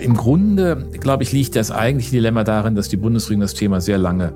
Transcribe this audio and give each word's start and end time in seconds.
Im 0.00 0.14
Grunde, 0.14 0.88
glaube 1.00 1.22
ich, 1.22 1.32
liegt 1.32 1.56
das 1.56 1.70
eigentliche 1.70 2.12
Dilemma 2.12 2.44
darin, 2.44 2.74
dass 2.74 2.88
die 2.88 2.96
Bundesregierung 2.96 3.42
das 3.42 3.54
Thema 3.54 3.80
sehr 3.80 3.98
lange 3.98 4.32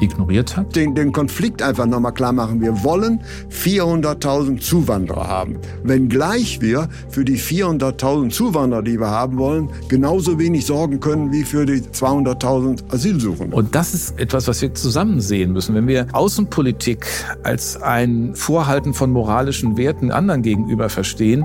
ignoriert 0.00 0.56
hat. 0.56 0.74
Den, 0.74 0.94
den 0.94 1.12
Konflikt 1.12 1.62
einfach 1.62 1.86
nochmal 1.86 2.12
klar 2.12 2.32
machen. 2.32 2.60
Wir 2.60 2.82
wollen 2.82 3.20
400.000 3.50 4.60
Zuwanderer 4.60 5.28
haben. 5.28 5.58
Wenngleich 5.82 6.60
wir 6.60 6.88
für 7.08 7.24
die 7.24 7.38
400.000 7.38 8.30
Zuwanderer, 8.30 8.82
die 8.82 8.98
wir 8.98 9.10
haben 9.10 9.38
wollen, 9.38 9.68
genauso 9.88 10.38
wenig 10.38 10.66
sorgen 10.66 11.00
können 11.00 11.32
wie 11.32 11.44
für 11.44 11.66
die 11.66 11.80
200.000 11.80 12.92
Asylsuchenden. 12.92 13.52
Und 13.52 13.74
das 13.74 13.94
ist 13.94 14.18
etwas, 14.18 14.48
was 14.48 14.62
wir 14.62 14.74
zusammen 14.74 15.20
sehen 15.20 15.52
müssen. 15.52 15.74
Wenn 15.74 15.86
wir 15.86 16.06
Außenpolitik 16.12 17.06
als 17.42 17.80
ein 17.80 18.34
Vorhalten 18.34 18.94
von 18.94 19.10
moralischen 19.10 19.76
Werten 19.76 20.10
anderen 20.10 20.42
gegenüber 20.42 20.88
verstehen, 20.88 21.44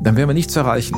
dann 0.00 0.16
werden 0.16 0.28
wir 0.28 0.34
nichts 0.34 0.54
erreichen. 0.56 0.96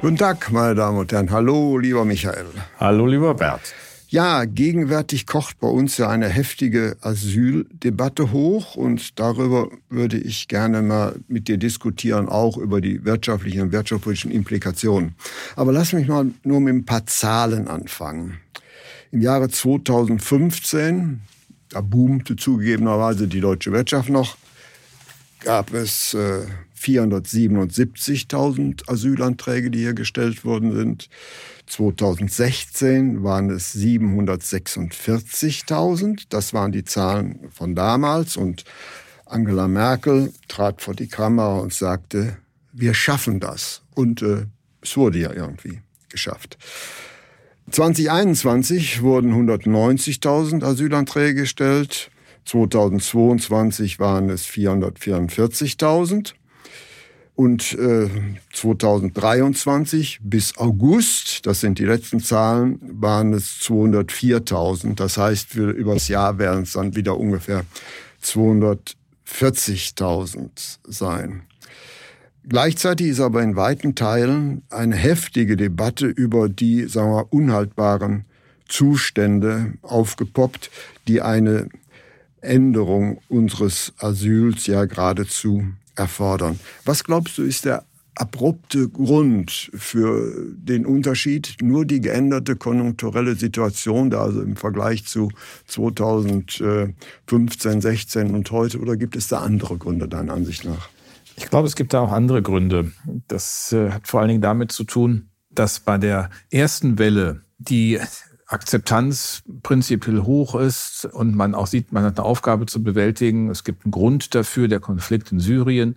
Guten 0.00 0.16
Tag, 0.16 0.52
meine 0.52 0.76
Damen 0.76 0.96
und 0.96 1.10
Herren. 1.10 1.32
Hallo, 1.32 1.76
lieber 1.76 2.04
Michael. 2.04 2.46
Hallo, 2.78 3.04
lieber 3.04 3.34
Bert. 3.34 3.74
Ja, 4.06 4.44
gegenwärtig 4.44 5.26
kocht 5.26 5.58
bei 5.58 5.66
uns 5.66 5.98
ja 5.98 6.08
eine 6.08 6.28
heftige 6.28 6.96
Asyldebatte 7.00 8.30
hoch 8.30 8.76
und 8.76 9.18
darüber 9.18 9.68
würde 9.90 10.16
ich 10.16 10.46
gerne 10.46 10.82
mal 10.82 11.16
mit 11.26 11.48
dir 11.48 11.56
diskutieren, 11.56 12.28
auch 12.28 12.56
über 12.56 12.80
die 12.80 13.04
wirtschaftlichen 13.04 13.60
und 13.62 13.72
wirtschaftspolitischen 13.72 14.30
Implikationen. 14.30 15.16
Aber 15.56 15.72
lass 15.72 15.92
mich 15.92 16.06
mal 16.06 16.30
nur 16.44 16.60
mit 16.60 16.74
ein 16.74 16.84
paar 16.84 17.04
Zahlen 17.06 17.66
anfangen. 17.66 18.38
Im 19.10 19.20
Jahre 19.20 19.48
2015, 19.48 21.22
da 21.70 21.80
boomte 21.80 22.36
zugegebenerweise 22.36 23.26
die 23.26 23.40
deutsche 23.40 23.72
Wirtschaft 23.72 24.10
noch, 24.10 24.36
gab 25.40 25.74
es 25.74 26.14
äh, 26.14 26.46
477.000 26.80 28.88
Asylanträge, 28.88 29.70
die 29.70 29.80
hier 29.80 29.92
gestellt 29.94 30.44
worden 30.44 30.74
sind. 30.74 31.08
2016 31.66 33.22
waren 33.22 33.50
es 33.50 33.74
746.000. 33.74 36.24
Das 36.28 36.52
waren 36.54 36.72
die 36.72 36.84
Zahlen 36.84 37.48
von 37.50 37.74
damals. 37.74 38.36
Und 38.36 38.64
Angela 39.26 39.68
Merkel 39.68 40.32
trat 40.48 40.82
vor 40.82 40.94
die 40.94 41.08
Kamera 41.08 41.58
und 41.58 41.74
sagte, 41.74 42.38
wir 42.72 42.94
schaffen 42.94 43.40
das. 43.40 43.82
Und 43.94 44.22
äh, 44.22 44.46
es 44.80 44.96
wurde 44.96 45.18
ja 45.18 45.32
irgendwie 45.32 45.80
geschafft. 46.08 46.56
2021 47.70 49.02
wurden 49.02 49.32
190.000 49.32 50.64
Asylanträge 50.64 51.42
gestellt. 51.42 52.10
2022 52.46 54.00
waren 54.00 54.30
es 54.30 54.46
444.000. 54.46 56.32
Und 57.38 57.74
äh, 57.74 58.08
2023 58.52 60.18
bis 60.24 60.58
August, 60.58 61.46
das 61.46 61.60
sind 61.60 61.78
die 61.78 61.84
letzten 61.84 62.18
Zahlen, 62.18 62.80
waren 63.00 63.32
es 63.32 63.60
204.000. 63.60 64.96
Das 64.96 65.18
heißt, 65.18 65.50
für 65.50 65.70
übers 65.70 66.08
Jahr 66.08 66.40
werden 66.40 66.64
es 66.64 66.72
dann 66.72 66.96
wieder 66.96 67.16
ungefähr 67.16 67.64
240.000 68.24 70.48
sein. 70.82 71.42
Gleichzeitig 72.42 73.06
ist 73.06 73.20
aber 73.20 73.40
in 73.40 73.54
weiten 73.54 73.94
Teilen 73.94 74.62
eine 74.68 74.96
heftige 74.96 75.56
Debatte 75.56 76.06
über 76.06 76.48
die, 76.48 76.88
sagen 76.88 77.12
wir, 77.12 77.32
unhaltbaren 77.32 78.24
Zustände 78.66 79.74
aufgepoppt, 79.82 80.72
die 81.06 81.22
eine 81.22 81.68
Änderung 82.40 83.20
unseres 83.28 83.92
Asyls 83.98 84.66
ja 84.66 84.86
geradezu 84.86 85.68
erfordern. 85.98 86.58
Was 86.84 87.04
glaubst 87.04 87.38
du, 87.38 87.42
ist 87.42 87.64
der 87.64 87.84
abrupte 88.18 88.88
Grund 88.88 89.70
für 89.74 90.32
den 90.56 90.86
Unterschied 90.86 91.58
nur 91.62 91.84
die 91.84 92.00
geänderte 92.00 92.56
konjunkturelle 92.56 93.36
Situation, 93.36 94.10
da 94.10 94.22
also 94.22 94.42
im 94.42 94.56
Vergleich 94.56 95.06
zu 95.06 95.30
2015, 95.66 97.80
16 97.80 98.34
und 98.34 98.50
heute, 98.50 98.80
oder 98.80 98.96
gibt 98.96 99.14
es 99.14 99.28
da 99.28 99.38
andere 99.38 99.78
Gründe 99.78 100.08
deiner 100.08 100.32
Ansicht 100.32 100.64
nach? 100.64 100.88
Ich 101.36 101.48
glaube, 101.48 101.68
es 101.68 101.76
gibt 101.76 101.94
da 101.94 102.00
auch 102.00 102.10
andere 102.10 102.42
Gründe. 102.42 102.90
Das 103.28 103.72
äh, 103.72 103.90
hat 103.90 104.08
vor 104.08 104.18
allen 104.20 104.28
Dingen 104.28 104.42
damit 104.42 104.72
zu 104.72 104.82
tun, 104.82 105.28
dass 105.50 105.78
bei 105.78 105.96
der 105.96 106.30
ersten 106.50 106.98
Welle 106.98 107.42
die 107.58 108.00
Akzeptanz 108.48 109.42
prinzipiell 109.62 110.22
hoch 110.22 110.54
ist 110.54 111.04
und 111.04 111.34
man 111.34 111.54
auch 111.54 111.66
sieht, 111.66 111.92
man 111.92 112.02
hat 112.02 112.18
eine 112.18 112.24
Aufgabe 112.24 112.64
zu 112.64 112.82
bewältigen. 112.82 113.50
Es 113.50 113.62
gibt 113.62 113.84
einen 113.84 113.92
Grund 113.92 114.34
dafür, 114.34 114.68
der 114.68 114.80
Konflikt 114.80 115.30
in 115.32 115.38
Syrien. 115.38 115.96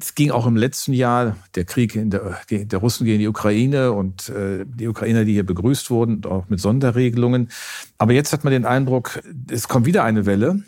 Es 0.00 0.16
ging 0.16 0.32
auch 0.32 0.46
im 0.46 0.56
letzten 0.56 0.92
Jahr 0.92 1.36
der 1.54 1.64
Krieg 1.64 1.94
in 1.94 2.10
der, 2.10 2.40
der 2.50 2.78
Russen 2.80 3.04
gegen 3.04 3.20
die 3.20 3.28
Ukraine 3.28 3.92
und 3.92 4.28
äh, 4.30 4.64
die 4.66 4.88
Ukrainer, 4.88 5.24
die 5.24 5.34
hier 5.34 5.46
begrüßt 5.46 5.90
wurden, 5.90 6.24
auch 6.24 6.48
mit 6.48 6.60
Sonderregelungen. 6.60 7.50
Aber 7.98 8.12
jetzt 8.12 8.32
hat 8.32 8.42
man 8.42 8.52
den 8.52 8.66
Eindruck, 8.66 9.22
es 9.48 9.68
kommt 9.68 9.86
wieder 9.86 10.02
eine 10.02 10.26
Welle 10.26 10.62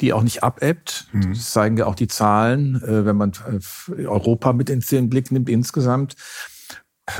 die 0.00 0.12
auch 0.12 0.22
nicht 0.22 0.42
abebbt. 0.42 1.08
Mhm. 1.12 1.34
Das 1.34 1.50
zeigen 1.50 1.76
ja 1.76 1.86
auch 1.86 1.94
die 1.94 2.08
Zahlen, 2.08 2.82
äh, 2.82 3.04
wenn 3.04 3.16
man 3.16 3.32
äh, 3.48 4.06
Europa 4.06 4.52
mit 4.52 4.70
ins 4.70 4.86
den 4.86 5.10
Blick 5.10 5.30
nimmt 5.30 5.48
insgesamt. 5.48 6.14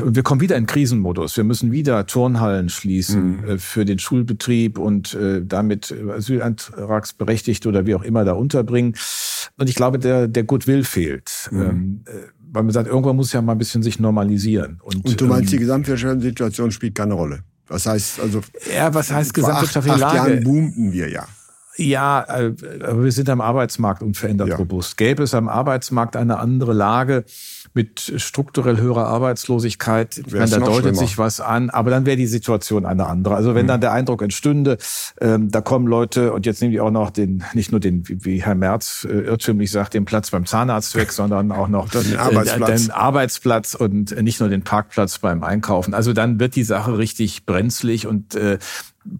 Und 0.03 0.17
wir 0.17 0.23
kommen 0.23 0.41
wieder 0.41 0.57
in 0.57 0.67
Krisenmodus. 0.67 1.37
Wir 1.37 1.45
müssen 1.45 1.71
wieder 1.71 2.07
Turnhallen 2.07 2.71
schließen 2.71 3.43
mhm. 3.43 3.49
Äh, 3.49 3.59
für 3.59 3.85
den 3.85 3.99
Schulbetrieb 3.99 4.79
und 4.79 5.15
äh, 5.15 5.43
damit 5.45 5.93
Asylantragsberechtigte 5.93 7.69
oder 7.69 7.85
wie 7.87 7.95
auch 7.95 8.03
immer 8.03 8.25
da 8.25 8.33
unterbringen. 8.33 8.97
Und 9.59 9.69
ich 9.69 9.75
glaube, 9.75 9.99
der, 9.99 10.27
der 10.27 10.45
Goodwill 10.45 10.85
fehlt. 10.85 11.49
Mhm. 11.51 11.63
Ähm, 11.63 12.05
äh, 12.07 12.11
weil 12.55 12.63
man 12.63 12.73
sagt, 12.73 12.89
irgendwann 12.89 13.17
muss 13.17 13.33
ja 13.33 13.43
mal 13.43 13.53
ein 13.53 13.59
bisschen 13.59 13.83
sich 13.83 13.99
normalisieren. 13.99 14.81
Und, 14.83 15.05
und 15.05 15.21
du 15.21 15.27
meinst, 15.27 15.53
ähm, 15.53 15.59
die 15.59 15.65
gesamtwirtschaftliche 15.65 16.29
Situation 16.29 16.71
spielt 16.71 16.95
keine 16.95 17.15
Rolle? 17.15 17.41
Was 17.67 17.87
heißt 17.87 18.21
also? 18.21 18.43
Ja, 18.75 18.95
was 18.95 19.11
heißt 19.11 19.35
gesamtwirtschaftliche 19.35 19.99
Lage? 19.99 20.21
Acht 20.21 20.29
Jahren 20.29 20.45
boomten 20.45 20.93
wir 20.93 21.09
ja. 21.11 21.27
Ja, 21.77 22.25
aber 22.29 23.05
wir 23.05 23.13
sind 23.13 23.29
am 23.29 23.41
Arbeitsmarkt 23.41 24.03
unverändert 24.03 24.49
ja. 24.49 24.57
robust. 24.57 24.97
Gäbe 24.97 25.25
es 25.25 25.35
am 25.35 25.49
Arbeitsmarkt 25.49 26.17
eine 26.17 26.39
andere 26.39 26.73
Lage, 26.73 27.25
mit 27.75 28.15
strukturell 28.19 28.79
höherer 28.79 29.09
Arbeitslosigkeit. 29.09 30.19
Ich 30.19 30.33
meine, 30.33 30.47
da 30.47 30.59
deutet 30.61 30.81
schlimmer. 30.83 30.99
sich 30.99 31.19
was 31.19 31.41
an, 31.41 31.71
aber 31.71 31.91
dann 31.91 32.07
wäre 32.07 32.17
die 32.17 32.29
Situation 32.29 32.87
eine 32.87 33.07
andere. 33.07 33.35
Also 33.35 33.57
wenn 33.57 33.67
mhm. 33.67 33.69
dann 33.69 33.81
der 33.81 33.93
Eindruck 33.93 34.23
entstünde, 34.23 34.79
ähm, 35.21 35.51
da 35.51 35.61
kommen 35.61 35.89
Leute 35.89 36.33
und 36.33 36.47
jetzt 36.47 36.63
nehmen 36.63 36.71
die 36.71 36.81
auch 36.81 36.93
noch 36.93 37.11
den, 37.11 37.43
nicht 37.53 37.73
nur 37.73 37.81
den, 37.81 38.09
wie, 38.09 38.25
wie 38.25 38.43
Herr 38.43 38.55
Merz 38.55 39.05
äh, 39.11 39.13
irrtümlich 39.13 39.73
sagt, 39.73 39.95
den 39.95 40.05
Platz 40.05 40.31
beim 40.31 40.47
Zahnarzt 40.47 40.95
weg, 40.95 41.11
sondern 41.11 41.51
auch 41.51 41.67
noch 41.67 41.89
den 41.89 42.17
Arbeitsplatz. 42.17 42.83
den 42.83 42.91
Arbeitsplatz 42.93 43.75
und 43.75 44.23
nicht 44.23 44.39
nur 44.39 44.49
den 44.49 44.63
Parkplatz 44.63 45.19
beim 45.19 45.43
Einkaufen. 45.43 45.95
Also 45.95 46.13
dann 46.13 46.39
wird 46.39 46.55
die 46.55 46.65
Sache 46.65 46.97
richtig 46.97 47.45
brenzlig 47.45 48.07
und 48.07 48.37
äh, 48.37 48.59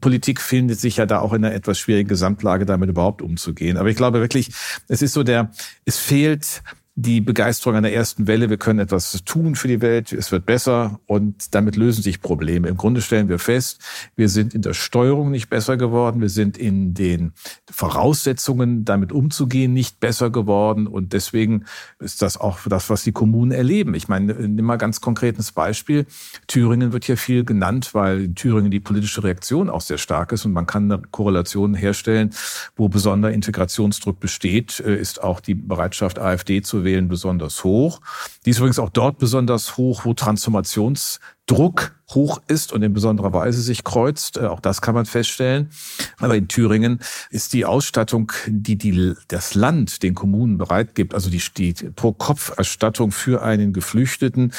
Politik 0.01 0.41
findet 0.41 0.81
sich 0.81 0.97
ja 0.97 1.07
da 1.07 1.21
auch 1.21 1.33
in 1.33 1.45
einer 1.45 1.55
etwas 1.55 1.79
schwierigen 1.79 2.09
Gesamtlage, 2.09 2.67
damit 2.67 2.89
überhaupt 2.89 3.23
umzugehen. 3.23 3.77
Aber 3.77 3.89
ich 3.89 3.97
glaube 3.97 4.21
wirklich, 4.21 4.51
es 4.89 5.03
ist 5.03 5.13
so 5.13 5.23
der, 5.23 5.51
es 5.85 5.99
fehlt 5.99 6.63
die 6.97 7.21
Begeisterung 7.21 7.77
an 7.77 7.83
der 7.83 7.93
ersten 7.93 8.29
Welle, 8.29 8.51
wir 8.51 8.57
können 8.57 8.79
etwas 8.79 9.25
tun 9.25 9.57
für 9.57 9.67
die 9.67 9.81
Welt, 9.81 10.13
es 10.13 10.31
wird 10.31 10.47
besser 10.47 11.01
und 11.07 11.53
damit 11.53 11.75
lösen 11.75 12.03
sich 12.03 12.21
Probleme. 12.21 12.69
Im 12.69 12.77
Grunde 12.77 13.01
stellen 13.01 13.29
wir 13.29 13.41
fest, 13.41 13.81
wir 14.15 14.29
sind 14.29 14.55
in 14.55 14.63
der 14.63 14.75
Steuerung 14.75 15.33
nicht 15.33 15.51
besser 15.51 15.77
geworden, 15.77 16.21
wir 16.21 16.29
sind 16.29 16.57
in 16.57 16.95
den 16.95 17.33
Voraussetzungen, 17.69 18.85
damit 18.85 19.11
umzugehen, 19.11 19.73
nicht 19.73 19.99
besser 19.99 20.31
geworden 20.31 20.87
und 20.87 21.13
deswegen 21.13 21.65
ist 21.99 22.23
das 22.23 22.37
auch 22.37 22.61
das, 22.67 22.89
was 22.91 23.03
die 23.03 23.13
Kommunen 23.13 23.51
erleben. 23.51 23.95
Ich 23.95 24.07
meine, 24.07 24.33
nimm 24.33 24.65
mal 24.65 24.77
ganz 24.77 25.01
konkretes 25.01 25.51
Beispiel. 25.51 26.07
Thüringen 26.47 26.93
wird 26.93 27.05
hier 27.05 27.17
viel 27.17 27.45
genannt, 27.45 27.91
weil 27.95 28.21
in 28.21 28.35
Thüringen 28.37 28.71
die 28.71 28.79
politische 28.79 29.25
Reaktion 29.25 29.69
auch 29.69 29.81
sehr 29.81 29.99
stark 29.99 30.31
ist 30.31 30.45
und 30.45 30.53
man 30.53 30.67
kann 30.67 30.93
eine 30.93 31.03
Korrelation 31.11 31.75
herstellen, 31.75 32.31
wo 32.77 32.89
besonderer 32.89 33.33
Integrationsdruck 33.33 34.21
besteht, 34.21 34.79
äh, 34.79 34.97
ist 34.97 35.21
auch 35.21 35.41
die 35.41 35.55
Bereitschaft, 35.55 36.21
AfD 36.21 36.63
zu 36.63 36.84
wählen 36.85 37.09
besonders 37.09 37.65
hoch. 37.65 38.01
Die 38.45 38.51
ist 38.51 38.59
übrigens 38.59 38.79
auch 38.79 38.91
dort 38.91 39.19
besonders 39.19 39.77
hoch, 39.77 40.05
wo 40.05 40.15
Transformations 40.15 41.21
Druck 41.47 41.95
hoch 42.11 42.41
ist 42.49 42.73
und 42.73 42.83
in 42.83 42.93
besonderer 42.93 43.33
Weise 43.33 43.61
sich 43.61 43.83
kreuzt. 43.83 44.37
Äh, 44.37 44.47
auch 44.47 44.61
das 44.61 44.81
kann 44.81 44.95
man 44.95 45.07
feststellen. 45.07 45.71
Aber 46.19 46.37
in 46.37 46.49
Thüringen 46.49 47.01
ist 47.31 47.53
die 47.53 47.65
Ausstattung, 47.65 48.31
die, 48.47 48.77
die 48.77 49.15
das 49.29 49.55
Land 49.55 50.03
den 50.03 50.15
Kommunen 50.15 50.59
bereitgibt, 50.59 51.15
also 51.15 51.31
die, 51.31 51.43
die 51.57 51.73
Pro-Kopf-Erstattung 51.73 53.11
für 53.11 53.43
einen 53.43 53.73
Geflüchteten, 53.73 54.53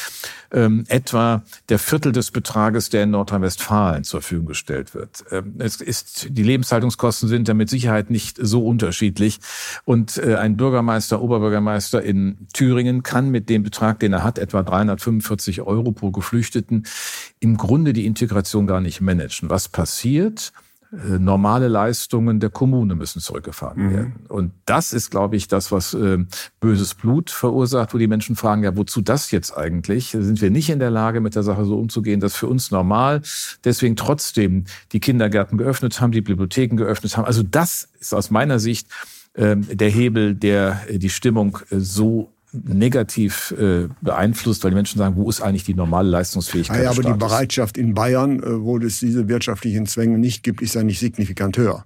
ähm, 0.51 0.85
etwa 0.87 1.43
der 1.69 1.79
Viertel 1.79 2.11
des 2.11 2.31
Betrages, 2.31 2.89
der 2.89 3.03
in 3.03 3.11
Nordrhein-Westfalen 3.11 4.03
zur 4.03 4.21
Verfügung 4.21 4.47
gestellt 4.47 4.93
wird. 4.93 5.23
Ähm, 5.31 5.55
es 5.59 5.81
ist, 5.81 6.27
die 6.31 6.43
Lebenshaltungskosten 6.43 7.29
sind 7.29 7.47
da 7.47 7.53
mit 7.53 7.69
Sicherheit 7.69 8.09
nicht 8.09 8.37
so 8.41 8.65
unterschiedlich. 8.65 9.39
Und 9.85 10.17
äh, 10.17 10.35
ein 10.35 10.57
Bürgermeister, 10.57 11.21
Oberbürgermeister 11.21 12.01
in 12.01 12.47
Thüringen 12.53 13.03
kann 13.03 13.29
mit 13.29 13.49
dem 13.49 13.63
Betrag, 13.75 13.99
den 13.99 14.13
er 14.13 14.23
hat, 14.23 14.39
etwa 14.39 14.63
345 14.63 15.61
Euro 15.61 15.91
pro 15.91 16.11
Geflüchteten, 16.11 16.85
im 17.41 17.57
Grunde 17.57 17.91
die 17.91 18.05
Integration 18.05 18.67
gar 18.67 18.79
nicht 18.79 19.01
managen. 19.01 19.49
Was 19.49 19.67
passiert? 19.67 20.53
Äh, 20.93 21.19
normale 21.19 21.67
Leistungen 21.67 22.39
der 22.39 22.51
Kommune 22.51 22.95
müssen 22.95 23.19
zurückgefahren 23.19 23.87
mhm. 23.87 23.93
werden. 23.93 24.13
Und 24.29 24.53
das 24.65 24.93
ist, 24.93 25.11
glaube 25.11 25.35
ich, 25.35 25.49
das, 25.49 25.73
was 25.73 25.93
äh, 25.93 26.19
böses 26.61 26.93
Blut 26.93 27.31
verursacht, 27.31 27.93
wo 27.93 27.97
die 27.97 28.07
Menschen 28.07 28.37
fragen, 28.37 28.63
ja, 28.63 28.77
wozu 28.77 29.01
das 29.01 29.31
jetzt 29.31 29.57
eigentlich? 29.57 30.11
Sind 30.11 30.41
wir 30.41 30.51
nicht 30.51 30.69
in 30.69 30.79
der 30.79 30.91
Lage, 30.91 31.19
mit 31.19 31.35
der 31.35 31.43
Sache 31.43 31.65
so 31.65 31.77
umzugehen? 31.77 32.21
Das 32.21 32.33
ist 32.33 32.37
für 32.37 32.47
uns 32.47 32.71
normal. 32.71 33.23
Deswegen 33.65 33.97
trotzdem 33.97 34.63
die 34.93 35.01
Kindergärten 35.01 35.57
geöffnet 35.57 35.99
haben, 35.99 36.13
die 36.13 36.21
Bibliotheken 36.21 36.77
geöffnet 36.77 37.17
haben. 37.17 37.25
Also 37.25 37.43
das 37.43 37.89
ist 37.99 38.13
aus 38.13 38.31
meiner 38.31 38.59
Sicht 38.59 38.87
äh, 39.33 39.57
der 39.57 39.89
Hebel, 39.89 40.33
der 40.33 40.79
äh, 40.87 40.97
die 40.97 41.09
Stimmung 41.09 41.59
äh, 41.71 41.79
so 41.79 42.31
negativ 42.63 43.53
äh, 43.57 43.87
beeinflusst, 44.01 44.63
weil 44.63 44.71
die 44.71 44.75
Menschen 44.75 44.97
sagen, 44.97 45.15
wo 45.15 45.29
ist 45.29 45.41
eigentlich 45.41 45.63
die 45.63 45.73
normale 45.73 46.09
Leistungsfähigkeit? 46.09 46.83
Ja, 46.83 46.91
aber 46.91 47.03
die 47.03 47.13
Bereitschaft 47.13 47.77
in 47.77 47.93
Bayern, 47.93 48.41
äh, 48.41 48.61
wo 48.61 48.77
es 48.77 48.99
diese 48.99 49.27
wirtschaftlichen 49.27 49.85
Zwänge 49.85 50.17
nicht 50.17 50.43
gibt, 50.43 50.61
ist 50.61 50.75
ja 50.75 50.83
nicht 50.83 50.99
signifikant 50.99 51.57
höher. 51.57 51.85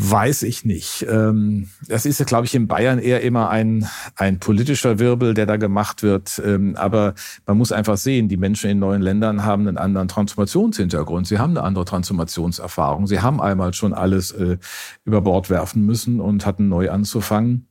Weiß 0.00 0.44
ich 0.44 0.64
nicht. 0.64 1.04
Ähm, 1.10 1.70
das 1.88 2.06
ist, 2.06 2.24
glaube 2.24 2.46
ich, 2.46 2.54
in 2.54 2.68
Bayern 2.68 3.00
eher 3.00 3.20
immer 3.22 3.50
ein, 3.50 3.88
ein 4.14 4.38
politischer 4.38 5.00
Wirbel, 5.00 5.34
der 5.34 5.44
da 5.44 5.56
gemacht 5.56 6.04
wird. 6.04 6.40
Ähm, 6.44 6.76
aber 6.76 7.14
man 7.46 7.58
muss 7.58 7.72
einfach 7.72 7.96
sehen, 7.96 8.28
die 8.28 8.36
Menschen 8.36 8.70
in 8.70 8.78
neuen 8.78 9.02
Ländern 9.02 9.44
haben 9.44 9.66
einen 9.66 9.76
anderen 9.76 10.06
Transformationshintergrund. 10.06 11.26
Sie 11.26 11.38
haben 11.38 11.50
eine 11.50 11.64
andere 11.64 11.84
Transformationserfahrung. 11.84 13.08
Sie 13.08 13.18
haben 13.18 13.40
einmal 13.40 13.74
schon 13.74 13.92
alles 13.92 14.30
äh, 14.30 14.58
über 15.04 15.20
Bord 15.22 15.50
werfen 15.50 15.84
müssen 15.84 16.20
und 16.20 16.46
hatten 16.46 16.68
neu 16.68 16.90
anzufangen. 16.90 17.66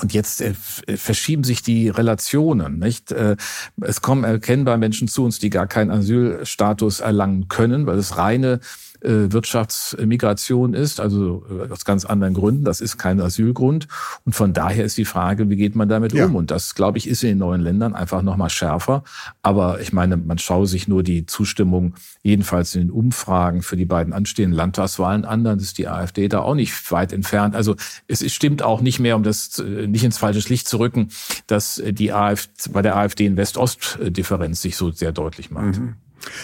Und 0.00 0.12
jetzt 0.12 0.40
äh, 0.40 0.54
äh, 0.86 0.96
verschieben 0.96 1.44
sich 1.44 1.62
die 1.62 1.88
Relationen, 1.88 2.78
nicht? 2.78 3.12
Äh, 3.12 3.36
es 3.80 4.00
kommen 4.00 4.24
erkennbar 4.24 4.76
Menschen 4.76 5.08
zu 5.08 5.24
uns, 5.24 5.38
die 5.38 5.50
gar 5.50 5.66
keinen 5.66 5.90
Asylstatus 5.90 7.00
erlangen 7.00 7.48
können, 7.48 7.86
weil 7.86 7.98
es 7.98 8.16
reine 8.16 8.60
Wirtschaftsmigration 9.04 10.74
ist, 10.74 11.00
also 11.00 11.44
äh, 11.50 11.70
aus 11.70 11.84
ganz 11.84 12.04
anderen 12.04 12.34
Gründen. 12.34 12.64
Das 12.64 12.80
ist 12.80 12.96
kein 12.96 13.20
Asylgrund. 13.20 13.86
Und 14.24 14.34
von 14.34 14.52
daher 14.52 14.84
ist 14.84 14.96
die 14.96 15.04
Frage, 15.04 15.50
wie 15.50 15.56
geht 15.56 15.76
man 15.76 15.88
damit 15.88 16.12
ja. 16.12 16.26
um? 16.26 16.36
Und 16.36 16.50
das, 16.50 16.74
glaube 16.74 16.98
ich, 16.98 17.06
ist 17.06 17.22
in 17.22 17.30
den 17.30 17.38
neuen 17.38 17.60
Ländern 17.60 17.94
einfach 17.94 18.22
nochmal 18.22 18.50
schärfer. 18.50 19.04
Aber 19.42 19.80
ich 19.80 19.92
meine, 19.92 20.16
man 20.16 20.38
schaue 20.38 20.66
sich 20.66 20.88
nur 20.88 21.02
die 21.02 21.26
Zustimmung, 21.26 21.94
jedenfalls 22.22 22.74
in 22.74 22.82
den 22.82 22.90
Umfragen 22.90 23.62
für 23.62 23.76
die 23.76 23.84
beiden 23.84 24.12
anstehenden 24.12 24.56
Landtagswahlen 24.56 25.24
an, 25.24 25.44
dann 25.44 25.58
ist 25.58 25.78
die 25.78 25.88
AfD 25.88 26.28
da 26.28 26.40
auch 26.40 26.54
nicht 26.54 26.90
weit 26.90 27.12
entfernt. 27.12 27.54
Also 27.54 27.76
es 28.08 28.32
stimmt 28.32 28.62
auch 28.62 28.80
nicht 28.80 29.00
mehr, 29.00 29.16
um 29.16 29.22
das 29.22 29.58
äh, 29.58 29.86
nicht 29.86 30.04
ins 30.04 30.18
falsche 30.18 30.48
Licht 30.48 30.68
zu 30.68 30.78
rücken, 30.78 31.08
dass 31.46 31.82
die 31.86 32.12
AfD, 32.12 32.70
bei 32.72 32.82
der 32.82 32.96
AfD 32.96 33.26
in 33.26 33.36
West-Ost-Differenz 33.36 34.62
sich 34.62 34.76
so 34.76 34.90
sehr 34.90 35.12
deutlich 35.12 35.50
macht. 35.50 35.78
Mhm. 35.78 35.94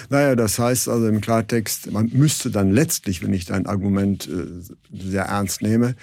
Naja, 0.08 0.36
das 0.36 0.58
heißt 0.58 0.88
also 0.88 1.06
im 1.06 1.20
Klartext, 1.20 1.90
man 1.90 2.10
müsste 2.12 2.50
dann 2.50 2.70
letztlich, 2.70 3.22
wenn 3.22 3.32
ich 3.32 3.46
dein 3.46 3.66
Argument 3.66 4.28
äh, 4.28 4.46
sehr 4.92 5.24
ernst 5.24 5.62
nehme, 5.62 5.96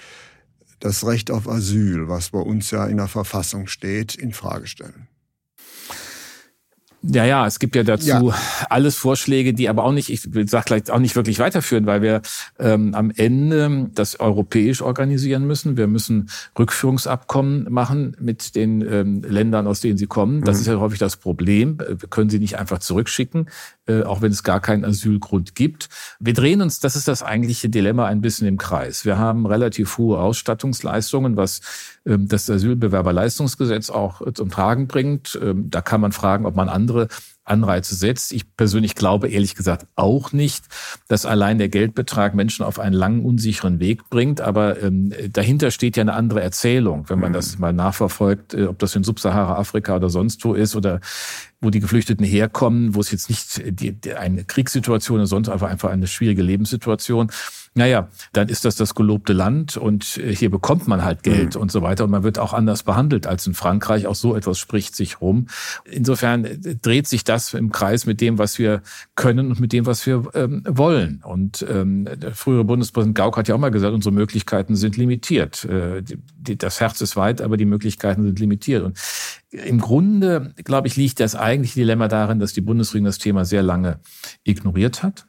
das 0.80 1.06
Recht 1.06 1.30
auf 1.30 1.48
Asyl, 1.48 2.08
was 2.08 2.30
bei 2.30 2.38
uns 2.38 2.70
ja 2.70 2.86
in 2.86 2.98
der 2.98 3.08
Verfassung 3.08 3.66
steht, 3.66 4.14
in 4.14 4.32
Frage 4.32 4.66
stellen. 4.66 5.08
Ja, 7.02 7.24
ja, 7.24 7.46
es 7.46 7.60
gibt 7.60 7.76
ja 7.76 7.84
dazu 7.84 8.08
ja. 8.08 8.34
alles 8.68 8.96
Vorschläge, 8.96 9.54
die 9.54 9.68
aber 9.68 9.84
auch 9.84 9.92
nicht, 9.92 10.10
ich 10.10 10.28
sag 10.50 10.66
gleich 10.66 10.90
auch 10.90 10.98
nicht 10.98 11.14
wirklich 11.14 11.38
weiterführen, 11.38 11.86
weil 11.86 12.02
wir 12.02 12.22
ähm, 12.58 12.92
am 12.94 13.12
Ende 13.14 13.88
das 13.94 14.18
europäisch 14.18 14.82
organisieren 14.82 15.46
müssen. 15.46 15.76
Wir 15.76 15.86
müssen 15.86 16.28
Rückführungsabkommen 16.58 17.72
machen 17.72 18.16
mit 18.18 18.56
den 18.56 18.80
ähm, 18.80 19.22
Ländern, 19.22 19.68
aus 19.68 19.80
denen 19.80 19.96
sie 19.96 20.08
kommen. 20.08 20.42
Das 20.42 20.56
mhm. 20.56 20.60
ist 20.60 20.66
ja 20.66 20.80
häufig 20.80 20.98
das 20.98 21.16
Problem. 21.16 21.78
Wir 21.78 22.08
können 22.08 22.30
sie 22.30 22.40
nicht 22.40 22.58
einfach 22.58 22.80
zurückschicken, 22.80 23.48
äh, 23.86 24.02
auch 24.02 24.20
wenn 24.20 24.32
es 24.32 24.42
gar 24.42 24.58
keinen 24.58 24.84
Asylgrund 24.84 25.54
gibt. 25.54 25.88
Wir 26.18 26.34
drehen 26.34 26.60
uns, 26.62 26.80
das 26.80 26.96
ist 26.96 27.06
das 27.06 27.22
eigentliche 27.22 27.68
Dilemma, 27.68 28.06
ein 28.06 28.20
bisschen 28.20 28.48
im 28.48 28.58
Kreis. 28.58 29.04
Wir 29.04 29.18
haben 29.18 29.46
relativ 29.46 29.98
hohe 29.98 30.18
Ausstattungsleistungen, 30.18 31.36
was 31.36 31.60
ähm, 32.04 32.26
das 32.26 32.50
Asylbewerberleistungsgesetz 32.50 33.88
auch 33.88 34.20
zum 34.32 34.50
Tragen 34.50 34.88
bringt. 34.88 35.38
Ähm, 35.40 35.70
da 35.70 35.80
kann 35.80 36.00
man 36.00 36.10
fragen, 36.10 36.44
ob 36.44 36.56
man 36.56 36.68
andere 36.68 36.87
Anreize 37.48 37.94
setzt. 37.94 38.32
Ich 38.32 38.56
persönlich 38.56 38.94
glaube 38.94 39.28
ehrlich 39.28 39.54
gesagt 39.54 39.86
auch 39.96 40.32
nicht, 40.32 40.64
dass 41.08 41.26
allein 41.26 41.58
der 41.58 41.68
Geldbetrag 41.68 42.34
Menschen 42.34 42.64
auf 42.64 42.78
einen 42.78 42.94
langen, 42.94 43.24
unsicheren 43.24 43.80
Weg 43.80 44.08
bringt. 44.10 44.40
Aber 44.40 44.82
ähm, 44.82 45.12
dahinter 45.30 45.70
steht 45.70 45.96
ja 45.96 46.02
eine 46.02 46.14
andere 46.14 46.42
Erzählung, 46.42 47.08
wenn 47.08 47.18
man 47.18 47.32
das 47.32 47.58
mal 47.58 47.72
nachverfolgt, 47.72 48.54
äh, 48.54 48.66
ob 48.66 48.78
das 48.78 48.94
in 48.94 49.04
Subsahara-Afrika 49.04 49.96
oder 49.96 50.10
sonst 50.10 50.44
wo 50.44 50.54
ist 50.54 50.76
oder 50.76 51.00
wo 51.60 51.70
die 51.70 51.80
Geflüchteten 51.80 52.24
herkommen, 52.24 52.94
wo 52.94 53.00
es 53.00 53.10
jetzt 53.10 53.28
nicht 53.28 53.62
die, 53.80 53.92
die, 53.92 54.14
eine 54.14 54.44
Kriegssituation 54.44 55.20
ist, 55.20 55.30
sondern 55.30 55.60
einfach 55.60 55.90
eine 55.90 56.06
schwierige 56.06 56.42
Lebenssituation 56.42 57.30
naja, 57.74 58.08
dann 58.32 58.48
ist 58.48 58.64
das 58.64 58.76
das 58.76 58.94
gelobte 58.94 59.32
Land 59.32 59.76
und 59.76 60.18
äh, 60.18 60.34
hier 60.34 60.50
bekommt 60.50 60.88
man 60.88 61.04
halt 61.04 61.22
Geld 61.22 61.54
mhm. 61.54 61.62
und 61.62 61.72
so 61.72 61.82
weiter 61.82 62.04
und 62.04 62.10
man 62.10 62.22
wird 62.22 62.38
auch 62.38 62.52
anders 62.52 62.82
behandelt 62.82 63.26
als 63.26 63.46
in 63.46 63.54
Frankreich. 63.54 64.06
Auch 64.06 64.14
so 64.14 64.34
etwas 64.34 64.58
spricht 64.58 64.96
sich 64.96 65.20
rum. 65.20 65.46
Insofern 65.84 66.44
äh, 66.44 66.76
dreht 66.76 67.06
sich 67.06 67.24
das 67.24 67.54
im 67.54 67.70
Kreis 67.70 68.06
mit 68.06 68.20
dem, 68.20 68.38
was 68.38 68.58
wir 68.58 68.82
können 69.14 69.50
und 69.50 69.60
mit 69.60 69.72
dem, 69.72 69.86
was 69.86 70.06
wir 70.06 70.28
ähm, 70.34 70.62
wollen. 70.68 71.22
Und 71.24 71.64
ähm, 71.68 72.08
der 72.16 72.34
frühere 72.34 72.64
Bundespräsident 72.64 73.16
Gauck 73.16 73.36
hat 73.36 73.48
ja 73.48 73.54
auch 73.54 73.60
mal 73.60 73.70
gesagt, 73.70 73.94
unsere 73.94 74.14
Möglichkeiten 74.14 74.76
sind 74.76 74.96
limitiert. 74.96 75.64
Äh, 75.64 76.02
die, 76.02 76.56
das 76.56 76.80
Herz 76.80 77.00
ist 77.00 77.16
weit, 77.16 77.40
aber 77.40 77.56
die 77.56 77.64
Möglichkeiten 77.64 78.22
sind 78.22 78.38
limitiert. 78.40 78.82
Und 78.82 78.98
im 79.50 79.80
Grunde, 79.80 80.52
glaube 80.64 80.88
ich, 80.88 80.96
liegt 80.96 81.20
das 81.20 81.34
eigentliche 81.34 81.80
Dilemma 81.80 82.08
darin, 82.08 82.38
dass 82.38 82.52
die 82.52 82.60
Bundesregierung 82.60 83.06
das 83.06 83.18
Thema 83.18 83.44
sehr 83.44 83.62
lange 83.62 84.00
ignoriert 84.44 85.02
hat 85.02 85.26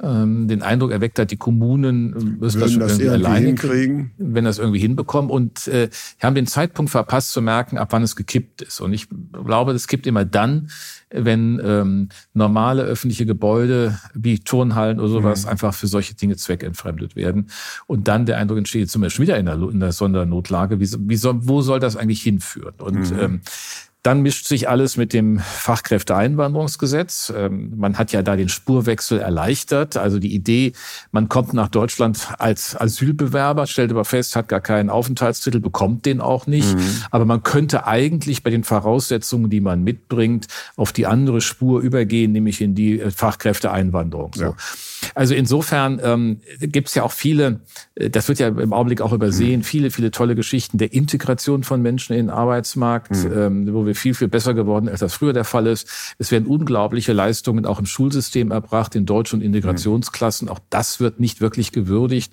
den 0.00 0.62
Eindruck 0.62 0.90
erweckt 0.90 1.20
hat, 1.20 1.30
die 1.30 1.36
Kommunen 1.36 2.14
äh, 2.14 2.24
müssen 2.40 2.60
das, 2.60 2.76
das 2.76 2.98
irgendwie 2.98 3.10
alleine 3.10 3.46
hinkriegen, 3.46 4.10
wenn 4.18 4.44
das 4.44 4.58
irgendwie 4.58 4.80
hinbekommen 4.80 5.30
und 5.30 5.68
äh, 5.68 5.88
haben 6.20 6.34
den 6.34 6.48
Zeitpunkt 6.48 6.90
verpasst 6.90 7.30
zu 7.30 7.40
merken, 7.40 7.78
ab 7.78 7.92
wann 7.92 8.02
es 8.02 8.16
gekippt 8.16 8.62
ist. 8.62 8.80
Und 8.80 8.92
ich 8.92 9.06
glaube, 9.32 9.70
es 9.70 9.86
kippt 9.86 10.08
immer 10.08 10.24
dann, 10.24 10.68
wenn 11.10 11.60
ähm, 11.64 12.08
normale 12.32 12.82
öffentliche 12.82 13.24
Gebäude 13.24 13.96
wie 14.14 14.40
Turnhallen 14.40 14.98
oder 14.98 15.10
sowas 15.10 15.44
mhm. 15.44 15.50
einfach 15.50 15.74
für 15.74 15.86
solche 15.86 16.14
Dinge 16.14 16.34
zweckentfremdet 16.34 17.14
werden. 17.14 17.50
Und 17.86 18.08
dann 18.08 18.26
der 18.26 18.38
Eindruck 18.38 18.58
entsteht, 18.58 18.90
zum 18.90 19.02
Beispiel 19.02 19.28
wieder 19.28 19.38
in 19.38 19.46
der, 19.46 19.54
in 19.54 19.78
der 19.78 19.92
Sondernotlage, 19.92 20.80
wie, 20.80 20.88
wie 21.08 21.16
soll, 21.16 21.36
wo 21.46 21.62
soll 21.62 21.78
das 21.78 21.96
eigentlich 21.96 22.22
hinführen? 22.22 22.74
Und 22.78 23.12
mhm. 23.12 23.20
ähm, 23.20 23.40
dann 24.04 24.20
mischt 24.20 24.46
sich 24.46 24.68
alles 24.68 24.98
mit 24.98 25.14
dem 25.14 25.38
Fachkräfteeinwanderungsgesetz. 25.38 27.32
Ähm, 27.34 27.72
man 27.74 27.96
hat 27.96 28.12
ja 28.12 28.20
da 28.20 28.36
den 28.36 28.50
Spurwechsel 28.50 29.18
erleichtert. 29.18 29.96
Also 29.96 30.18
die 30.18 30.34
Idee, 30.34 30.74
man 31.10 31.30
kommt 31.30 31.54
nach 31.54 31.68
Deutschland 31.68 32.28
als 32.38 32.78
Asylbewerber, 32.78 33.66
stellt 33.66 33.90
aber 33.90 34.04
fest, 34.04 34.36
hat 34.36 34.48
gar 34.48 34.60
keinen 34.60 34.90
Aufenthaltstitel, 34.90 35.58
bekommt 35.58 36.04
den 36.04 36.20
auch 36.20 36.46
nicht. 36.46 36.76
Mhm. 36.76 37.02
Aber 37.10 37.24
man 37.24 37.42
könnte 37.42 37.86
eigentlich 37.86 38.42
bei 38.42 38.50
den 38.50 38.62
Voraussetzungen, 38.62 39.48
die 39.48 39.62
man 39.62 39.82
mitbringt, 39.82 40.48
auf 40.76 40.92
die 40.92 41.06
andere 41.06 41.40
Spur 41.40 41.80
übergehen, 41.80 42.32
nämlich 42.32 42.60
in 42.60 42.74
die 42.74 43.00
äh, 43.00 43.10
Fachkräfteeinwanderung. 43.10 44.32
So. 44.34 44.44
Ja. 44.44 44.56
Also 45.14 45.34
insofern 45.34 46.00
ähm, 46.02 46.40
gibt 46.60 46.88
es 46.88 46.94
ja 46.94 47.02
auch 47.02 47.12
viele, 47.12 47.60
äh, 47.94 48.10
das 48.10 48.28
wird 48.28 48.38
ja 48.38 48.48
im 48.48 48.72
Augenblick 48.72 49.00
auch 49.00 49.12
übersehen, 49.12 49.60
mhm. 49.60 49.64
viele, 49.64 49.90
viele 49.90 50.10
tolle 50.10 50.34
Geschichten 50.34 50.78
der 50.78 50.92
Integration 50.92 51.62
von 51.62 51.82
Menschen 51.82 52.14
in 52.14 52.26
den 52.26 52.30
Arbeitsmarkt, 52.30 53.12
mhm. 53.12 53.32
ähm, 53.36 53.74
wo 53.74 53.86
wir 53.86 53.94
viel, 53.94 54.14
viel 54.14 54.28
besser 54.28 54.54
geworden, 54.54 54.88
als 54.88 55.00
das 55.00 55.14
früher 55.14 55.32
der 55.32 55.44
Fall 55.44 55.66
ist. 55.66 55.88
Es 56.18 56.30
werden 56.30 56.46
unglaubliche 56.46 57.12
Leistungen 57.12 57.66
auch 57.66 57.78
im 57.78 57.86
Schulsystem 57.86 58.50
erbracht, 58.50 58.94
in 58.94 59.06
Deutsch- 59.06 59.34
und 59.34 59.42
Integrationsklassen. 59.42 60.48
Auch 60.48 60.60
das 60.70 61.00
wird 61.00 61.20
nicht 61.20 61.40
wirklich 61.40 61.72
gewürdigt 61.72 62.32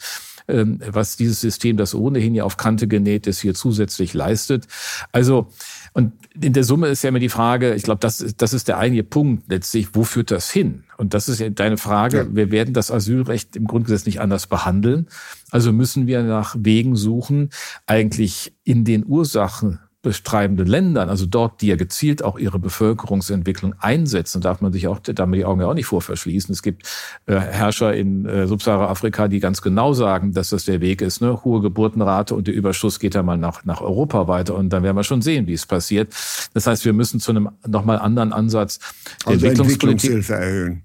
was 0.52 1.18
dieses 1.18 1.42
System, 1.42 1.78
das 1.78 1.96
ohnehin 1.96 2.36
ja 2.36 2.44
auf 2.44 2.58
Kante 2.58 2.88
genäht 2.88 3.28
ist, 3.28 3.42
hier 3.42 3.54
zusätzlich 3.54 4.14
leistet. 4.14 4.68
Also 5.12 5.48
und 5.94 6.14
in 6.40 6.54
der 6.54 6.64
Summe 6.64 6.88
ist 6.88 7.04
ja 7.04 7.10
immer 7.10 7.20
die 7.20 7.30
Frage, 7.30 7.74
ich 7.76 7.84
glaube, 7.84 8.00
das, 8.00 8.26
das 8.38 8.54
ist 8.54 8.68
der 8.68 8.78
eigentliche 8.78 9.04
Punkt 9.04 9.50
letztlich, 9.50 9.90
wo 9.94 10.04
führt 10.04 10.32
das 10.32 10.50
hin? 10.50 10.84
Und 10.98 11.14
das 11.14 11.28
ist 11.28 11.40
ja 11.40 11.50
deine 11.50 11.78
Frage. 11.78 12.18
Ja. 12.18 12.28
Wir 12.36 12.52
werden 12.52 12.74
das 12.74 12.92
Asylrecht 12.92 13.56
im 13.56 13.68
Grundgesetz 13.68 14.06
nicht 14.06 14.22
anders 14.22 14.48
behandeln. 14.48 15.08
Also 15.50 15.74
müssen 15.74 16.08
wir 16.08 16.24
nach 16.24 16.56
Wegen 16.58 16.96
suchen, 16.96 17.50
eigentlich 17.88 18.54
in 18.64 18.86
den 18.86 19.06
Ursachen 19.06 19.80
betreibenden 20.02 20.66
Ländern, 20.66 21.10
also 21.10 21.28
dort, 21.28 21.62
die 21.62 21.68
ja 21.68 21.76
gezielt 21.76 22.24
auch 22.24 22.40
ihre 22.40 22.58
Bevölkerungsentwicklung 22.58 23.76
einsetzen, 23.80 24.42
darf 24.42 24.60
man 24.60 24.74
sich 24.74 24.88
auch 24.88 25.00
damit 25.00 25.40
die 25.40 25.46
Augen 25.46 25.62
ja 25.62 25.68
auch 25.68 25.76
nicht 25.76 25.86
vorverschließen. 25.86 26.52
Es 26.52 26.64
gibt 26.64 26.88
äh, 27.28 27.36
Herrscher 27.36 27.94
in 27.94 28.26
äh, 28.26 28.48
Subsahara-Afrika, 28.48 29.28
die 29.28 29.40
ganz 29.40 29.62
genau 29.62 29.94
sagen, 29.94 30.34
dass 30.34 30.50
das 30.50 30.66
der 30.66 30.82
Weg 30.82 31.02
ist. 31.02 31.22
Ne? 31.22 31.44
Hohe 31.44 31.62
Geburtenrate 31.62 32.34
und 32.34 32.48
der 32.48 32.56
Überschuss 32.56 33.00
geht 33.00 33.14
ja 33.14 33.22
mal 33.22 33.38
nach, 33.38 33.64
nach 33.64 33.82
Europa 33.82 34.28
weiter 34.28 34.56
und 34.56 34.70
dann 34.70 34.82
werden 34.82 34.98
wir 34.98 35.04
schon 35.04 35.22
sehen, 35.22 35.46
wie 35.46 35.54
es 35.54 35.68
passiert. 35.68 36.14
Das 36.56 36.66
heißt, 36.66 36.84
wir 36.84 36.94
müssen 36.94 37.20
zu 37.20 37.32
einem 37.32 37.50
nochmal 37.68 38.00
anderen 38.00 38.34
Ansatz 38.34 38.80
der 39.26 39.34
also 39.34 39.46
Entwicklungspolitik 39.46 40.30
erhöhen 40.30 40.84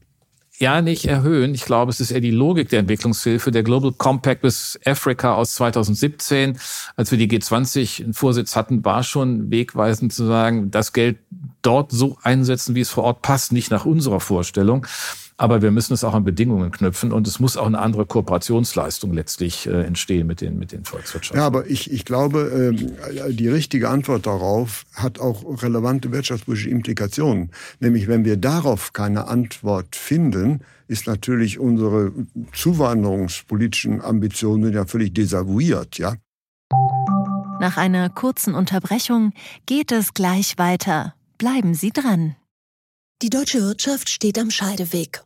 ja 0.58 0.82
nicht 0.82 1.06
erhöhen. 1.06 1.54
Ich 1.54 1.64
glaube, 1.64 1.90
es 1.90 2.00
ist 2.00 2.10
eher 2.10 2.20
die 2.20 2.30
Logik 2.30 2.68
der 2.68 2.80
Entwicklungshilfe. 2.80 3.50
Der 3.50 3.62
Global 3.62 3.92
Compact 3.92 4.42
with 4.42 4.78
Africa 4.84 5.34
aus 5.34 5.54
2017, 5.54 6.58
als 6.96 7.10
wir 7.10 7.18
die 7.18 7.28
G20 7.28 8.02
in 8.02 8.14
Vorsitz 8.14 8.56
hatten, 8.56 8.84
war 8.84 9.02
schon 9.02 9.50
wegweisend 9.50 10.12
zu 10.12 10.26
sagen, 10.26 10.70
das 10.70 10.92
Geld 10.92 11.18
dort 11.62 11.92
so 11.92 12.18
einsetzen, 12.22 12.74
wie 12.74 12.80
es 12.80 12.90
vor 12.90 13.04
Ort 13.04 13.22
passt, 13.22 13.52
nicht 13.52 13.70
nach 13.70 13.84
unserer 13.84 14.20
Vorstellung. 14.20 14.86
Aber 15.38 15.60
wir 15.60 15.70
müssen 15.70 15.92
es 15.92 16.02
auch 16.02 16.14
an 16.14 16.24
Bedingungen 16.24 16.70
knüpfen 16.70 17.12
und 17.12 17.26
es 17.26 17.40
muss 17.40 17.58
auch 17.58 17.66
eine 17.66 17.78
andere 17.78 18.06
Kooperationsleistung 18.06 19.12
letztlich 19.12 19.66
äh, 19.66 19.82
entstehen 19.82 20.26
mit 20.26 20.40
den, 20.40 20.58
mit 20.58 20.72
den 20.72 20.84
Volkswirtschaften. 20.84 21.38
Ja, 21.38 21.46
aber 21.46 21.66
ich, 21.66 21.90
ich 21.92 22.06
glaube, 22.06 22.72
äh, 22.74 23.32
die 23.32 23.48
richtige 23.48 23.90
Antwort 23.90 24.26
darauf 24.26 24.86
hat 24.94 25.18
auch 25.18 25.62
relevante 25.62 26.10
wirtschaftspolitische 26.10 26.70
Implikationen. 26.70 27.50
Nämlich, 27.80 28.08
wenn 28.08 28.24
wir 28.24 28.38
darauf 28.38 28.94
keine 28.94 29.28
Antwort 29.28 29.94
finden, 29.94 30.60
ist 30.88 31.06
natürlich 31.06 31.58
unsere 31.58 32.12
zuwanderungspolitischen 32.54 34.00
Ambitionen 34.00 34.72
ja 34.72 34.86
völlig 34.86 35.12
desavouiert, 35.12 35.98
ja. 35.98 36.14
Nach 37.60 37.76
einer 37.76 38.08
kurzen 38.08 38.54
Unterbrechung 38.54 39.32
geht 39.66 39.92
es 39.92 40.14
gleich 40.14 40.58
weiter. 40.58 41.14
Bleiben 41.38 41.74
Sie 41.74 41.90
dran. 41.90 42.36
Die 43.22 43.30
deutsche 43.30 43.62
Wirtschaft 43.62 44.10
steht 44.10 44.38
am 44.38 44.50
Scheideweg. 44.50 45.25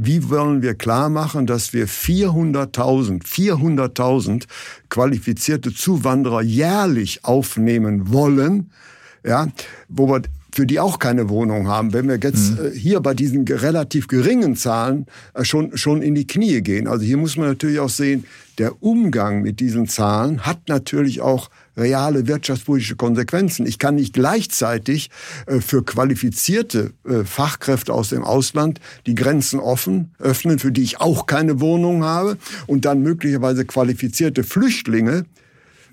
Wie 0.00 0.30
wollen 0.30 0.62
wir 0.62 0.76
klar 0.76 1.08
machen, 1.08 1.48
dass 1.48 1.72
wir 1.72 1.88
400.000, 1.88 3.24
400.000 3.24 4.44
qualifizierte 4.88 5.74
Zuwanderer 5.74 6.40
jährlich 6.40 7.24
aufnehmen 7.24 8.12
wollen, 8.12 8.70
ja, 9.24 9.48
wo 9.88 10.08
wir 10.08 10.22
für 10.52 10.66
die 10.66 10.78
auch 10.78 11.00
keine 11.00 11.28
Wohnung 11.28 11.66
haben, 11.66 11.92
wenn 11.92 12.08
wir 12.08 12.18
jetzt 12.22 12.52
mhm. 12.52 12.66
Äh, 12.66 12.70
hier 12.70 13.00
bei 13.00 13.14
diesen 13.14 13.46
relativ 13.46 14.06
geringen 14.06 14.54
Zahlen 14.54 15.06
äh, 15.34 15.44
schon, 15.44 15.76
schon 15.76 16.00
in 16.00 16.14
die 16.14 16.28
Knie 16.28 16.62
gehen. 16.62 16.86
Also 16.86 17.04
hier 17.04 17.16
muss 17.16 17.36
man 17.36 17.48
natürlich 17.48 17.80
auch 17.80 17.88
sehen, 17.88 18.24
der 18.58 18.80
Umgang 18.82 19.42
mit 19.42 19.58
diesen 19.58 19.88
Zahlen 19.88 20.46
hat 20.46 20.68
natürlich 20.68 21.20
auch 21.20 21.50
reale 21.78 22.26
wirtschaftspolitische 22.26 22.96
Konsequenzen. 22.96 23.66
Ich 23.66 23.78
kann 23.78 23.94
nicht 23.94 24.12
gleichzeitig 24.12 25.10
äh, 25.46 25.60
für 25.60 25.84
qualifizierte 25.84 26.92
äh, 27.08 27.24
Fachkräfte 27.24 27.92
aus 27.92 28.10
dem 28.10 28.24
Ausland 28.24 28.80
die 29.06 29.14
Grenzen 29.14 29.60
offen 29.60 30.12
öffnen, 30.18 30.58
für 30.58 30.72
die 30.72 30.82
ich 30.82 31.00
auch 31.00 31.26
keine 31.26 31.60
Wohnung 31.60 32.04
habe, 32.04 32.36
und 32.66 32.84
dann 32.84 33.02
möglicherweise 33.02 33.64
qualifizierte 33.64 34.44
Flüchtlinge 34.44 35.24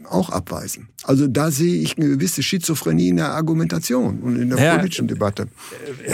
auch 0.06 0.30
abweisen. 0.30 0.90
Also 1.04 1.28
da 1.28 1.52
sehe 1.52 1.82
ich 1.82 1.98
eine 1.98 2.10
gewisse 2.10 2.42
Schizophrenie 2.42 3.10
in 3.10 3.18
der 3.18 3.34
Argumentation 3.34 4.20
und 4.20 4.42
in 4.42 4.50
der 4.50 4.60
ja, 4.60 4.76
politischen 4.76 5.08
Debatte. 5.08 5.48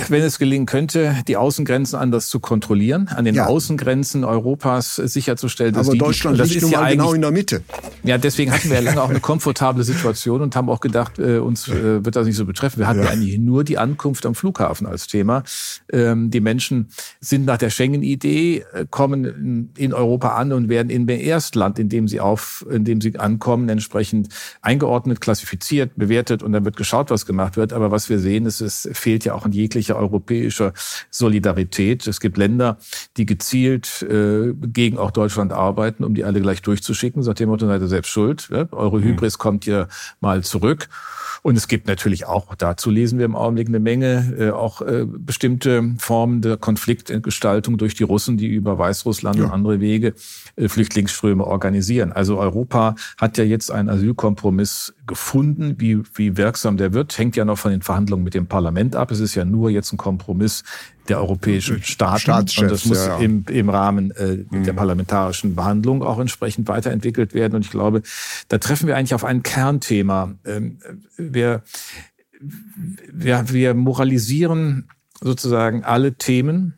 Wenn 0.10 0.21
es 0.21 0.38
gelingen 0.38 0.65
könnte, 0.65 1.15
die 1.27 1.38
Außengrenzen 1.38 1.98
anders 1.98 2.27
zu 2.27 2.39
kontrollieren, 2.41 3.07
an 3.07 3.24
den 3.24 3.36
ja. 3.36 3.45
Außengrenzen 3.45 4.25
Europas 4.25 4.95
sicherzustellen. 4.95 5.74
Dass 5.74 5.88
Aber 5.88 5.93
die, 5.93 6.00
Deutschland 6.00 6.39
das 6.39 6.50
liegt 6.50 6.63
ist 6.63 6.71
ja 6.71 6.89
genau 6.89 7.13
in 7.13 7.21
der 7.21 7.31
Mitte. 7.31 7.62
Ja, 8.03 8.17
deswegen 8.17 8.51
hatten 8.51 8.69
wir 8.69 8.77
ja 8.77 8.81
lange 8.81 9.01
auch 9.01 9.10
eine 9.10 9.21
komfortable 9.21 9.83
Situation 9.83 10.41
und 10.41 10.55
haben 10.55 10.69
auch 10.69 10.81
gedacht, 10.81 11.19
äh, 11.19 11.38
uns 11.38 11.67
äh, 11.67 12.03
wird 12.03 12.15
das 12.15 12.25
nicht 12.25 12.36
so 12.36 12.45
betreffen. 12.45 12.79
Wir 12.79 12.88
hatten 12.88 13.03
ja. 13.03 13.10
eigentlich 13.10 13.38
nur 13.38 13.63
die 13.63 13.77
Ankunft 13.77 14.25
am 14.25 14.36
Flughafen 14.36 14.88
als 14.88 15.07
Thema. 15.07 15.43
Ähm, 15.91 16.31
die 16.31 16.41
Menschen 16.41 16.89
sind 17.21 17.45
nach 17.45 17.57
der 17.57 17.69
Schengen-Idee, 17.69 18.65
äh, 18.74 18.86
kommen 18.89 19.25
in, 19.25 19.69
in 19.77 19.93
Europa 19.93 20.36
an 20.36 20.51
und 20.51 20.67
werden 20.67 20.89
in 20.89 21.07
dem 21.07 21.19
Erstland, 21.19 21.79
in 21.79 21.88
dem 21.88 22.07
sie 22.07 22.19
auf, 22.19 22.65
in 22.69 22.83
dem 22.83 23.00
sie 23.00 23.17
ankommen, 23.17 23.69
entsprechend 23.82 24.30
eingeordnet, 24.62 25.20
klassifiziert, 25.22 25.92
bewertet 25.96 26.44
und 26.44 26.52
dann 26.54 26.64
wird 26.66 26.78
geschaut, 26.78 27.10
was 27.10 27.26
gemacht 27.26 27.58
wird. 27.58 27.74
Aber 27.74 27.92
was 27.92 28.10
wir 28.10 28.20
sehen, 28.20 28.46
ist, 28.46 28.62
es 28.62 28.88
fehlt 28.94 29.26
ja 29.26 29.34
auch 29.34 29.46
an 29.46 29.52
jeglicher 29.52 29.96
europäischer 29.96 30.74
Solidarität. 31.10 32.06
Es 32.08 32.20
gibt 32.20 32.38
Länder, 32.38 32.78
die 33.18 33.26
gezielt 33.26 34.04
äh, 34.04 34.54
gegen 34.54 34.98
auch 34.98 35.12
Deutschland 35.12 35.52
arbeiten, 35.52 36.04
um 36.04 36.14
die 36.14 36.24
alle 36.24 36.42
gleich 36.42 36.62
durchzuschicken. 36.62 37.24
Sagt 37.24 37.40
dem 37.40 37.50
Motto, 37.50 37.66
seid 37.66 37.82
ihr 37.82 37.88
selbst 37.88 38.10
schuld. 38.10 38.50
Ja? 38.52 38.68
Eure 38.72 39.00
mhm. 39.00 39.04
Hybris 39.04 39.38
mhm. 39.38 39.42
kommt 39.42 39.64
hier 39.66 39.88
mal 40.20 40.44
zurück. 40.44 40.88
Und 41.43 41.57
es 41.57 41.67
gibt 41.67 41.88
natürlich 41.88 42.27
auch, 42.27 42.53
dazu 42.55 42.91
lesen 42.91 43.17
wir 43.17 43.25
im 43.25 43.36
Augenblick 43.36 43.67
eine 43.67 43.79
Menge, 43.79 44.36
äh, 44.38 44.50
auch 44.51 44.81
äh, 44.81 45.05
bestimmte 45.07 45.95
Formen 45.98 46.41
der 46.41 46.57
Konfliktgestaltung 46.57 47.77
durch 47.77 47.95
die 47.95 48.03
Russen, 48.03 48.38
die 48.38 48.48
über 48.48 48.77
Weißrussland 48.77 49.39
ja. 49.39 49.45
und 49.45 49.51
andere 49.51 49.79
Wege 49.79 50.13
äh, 50.55 50.67
Flüchtlingsströme 50.67 51.45
organisieren. 51.45 52.12
Also 52.12 52.38
Europa 52.38 52.95
hat 53.17 53.38
ja 53.39 53.43
jetzt 53.43 53.71
einen 53.71 53.89
Asylkompromiss 53.89 54.93
gefunden. 55.12 55.75
Wie, 55.77 56.01
wie 56.15 56.38
wirksam 56.38 56.77
der 56.77 56.94
wird, 56.94 57.18
hängt 57.18 57.36
ja 57.36 57.44
noch 57.44 57.58
von 57.58 57.72
den 57.72 57.82
Verhandlungen 57.82 58.24
mit 58.24 58.34
dem 58.34 58.48
Parlament 58.48 58.96
ab. 58.96 59.12
Es 59.12 59.20
ist 59.20 59.36
ja 59.36 59.44
nur 59.44 59.70
jetzt 59.70 59.91
ein 59.91 59.98
Kompromiss 59.98 60.63
der 61.10 61.20
europäischen 61.20 61.84
Staaten. 61.84 62.32
Und 62.32 62.72
das 62.72 62.86
muss 62.86 63.06
ja, 63.06 63.08
ja. 63.08 63.20
Im, 63.20 63.44
im 63.50 63.70
Rahmen 63.70 64.12
äh, 64.12 64.46
mhm. 64.50 64.63
der 64.63 64.72
parlamentarischen 64.72 65.53
Behandlung 65.53 66.01
auch 66.01 66.18
entsprechend 66.18 66.70
weiterentwickelt 66.70 67.34
werden. 67.34 67.56
Und 67.56 67.65
ich 67.65 67.72
glaube, 67.72 68.03
da 68.48 68.58
treffen 68.58 68.88
wir 68.88 68.96
eigentlich 68.96 69.13
auf 69.13 69.25
ein 69.25 69.44
Kernthema. 69.44 70.34
Ähm, 70.46 70.80
wir, 71.18 71.62
wir, 73.12 73.44
wir 73.50 73.74
moralisieren 73.74 74.88
sozusagen 75.20 75.84
alle 75.84 76.13
Themen, 76.13 76.75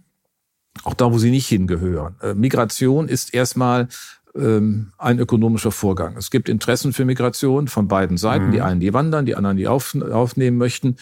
auch 0.83 0.95
da, 0.95 1.13
wo 1.13 1.19
sie 1.19 1.29
nicht 1.29 1.47
hingehören. 1.47 2.15
Äh, 2.23 2.33
Migration 2.33 3.07
ist 3.07 3.31
erstmal 3.31 3.89
ähm, 4.35 4.91
ein 4.97 5.19
ökonomischer 5.19 5.71
Vorgang. 5.71 6.17
Es 6.17 6.31
gibt 6.31 6.49
Interessen 6.49 6.93
für 6.93 7.05
Migration 7.05 7.67
von 7.67 7.87
beiden 7.87 8.17
Seiten. 8.17 8.47
Mhm. 8.47 8.51
Die 8.51 8.61
einen, 8.61 8.79
die 8.79 8.93
wandern, 8.93 9.25
die 9.25 9.35
anderen, 9.35 9.57
die 9.57 9.67
auf, 9.67 9.95
aufnehmen 9.95 10.57
möchten. 10.57 10.97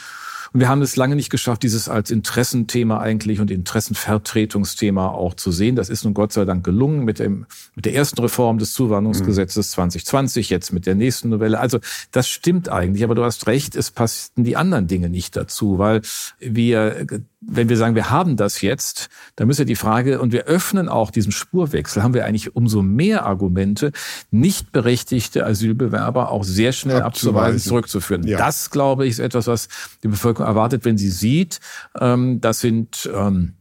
Und 0.54 0.60
wir 0.60 0.68
haben 0.68 0.82
es 0.82 0.98
lange 0.98 1.16
nicht 1.16 1.30
geschafft, 1.30 1.64
dieses 1.64 1.88
als 1.88 2.12
Interessenthema 2.12 3.00
eigentlich 3.00 3.40
und 3.40 3.50
Interessenvertretungsthema 3.52 5.08
auch 5.08 5.34
zu 5.34 5.52
sehen. 5.52 5.78
Das 5.78 5.88
ist 5.88 6.04
nun 6.04 6.14
Gott 6.14 6.34
sei 6.34 6.44
Dank 6.44 6.66
gelungen 6.66 7.06
mit, 7.06 7.20
dem, 7.20 7.46
mit 7.74 7.86
der 7.86 7.96
ersten 7.96 8.20
Reform 8.20 8.58
des 8.58 8.74
Zuwanderungsgesetzes 8.74 9.70
mhm. 9.70 9.76
2020, 9.76 10.50
jetzt 10.50 10.74
mit 10.74 10.86
der 10.86 10.96
nächsten 10.96 11.30
Novelle. 11.30 11.58
Also 11.58 11.80
das 12.12 12.28
stimmt 12.28 12.68
eigentlich, 12.68 13.06
aber 13.06 13.16
du 13.16 13.24
hast 13.24 13.48
recht, 13.48 13.76
es 13.76 13.92
passten 13.92 14.44
die 14.44 14.58
anderen 14.58 14.88
Dinge 14.88 15.10
nicht 15.10 15.38
dazu, 15.38 15.78
weil 15.78 16.02
wir 16.40 17.08
wenn 17.42 17.70
wir 17.70 17.78
sagen, 17.78 17.96
wir 17.96 18.12
haben 18.12 18.38
das 18.38 18.62
jetzt, 18.62 19.10
dann 19.36 19.48
müssen 19.48 19.60
wir 19.60 19.66
die 19.66 19.76
Frage, 19.76 20.22
und 20.22 20.32
wir 20.32 20.46
öffnen 20.46 20.88
auch 20.88 21.10
diesen 21.10 21.32
Spurwechsel, 21.32 22.04
haben 22.04 22.14
wir 22.14 22.26
eigentlich 22.26 22.56
umso 22.56 22.84
mehr 22.84 23.26
Argumente, 23.26 23.92
nicht 24.30 24.72
berechtigte 24.72 25.46
Asylbewerber 25.46 26.32
auch 26.32 26.44
sehr 26.44 26.72
schnell 26.72 27.02
abzuweisen, 27.02 27.60
zurückzuführen. 27.60 28.28
Ja. 28.28 28.38
Das, 28.38 28.70
glaube 28.70 29.06
ich, 29.06 29.12
ist 29.12 29.20
etwas, 29.20 29.48
was 29.48 29.70
die 30.04 30.08
Bevölkerung 30.08 30.48
erwartet, 30.48 30.86
wenn 30.86 30.98
sie 30.98 31.10
sieht, 31.10 31.60
ähm, 32.00 32.40
das 32.42 32.60
sind 32.60 33.10
ähm, 33.14 33.54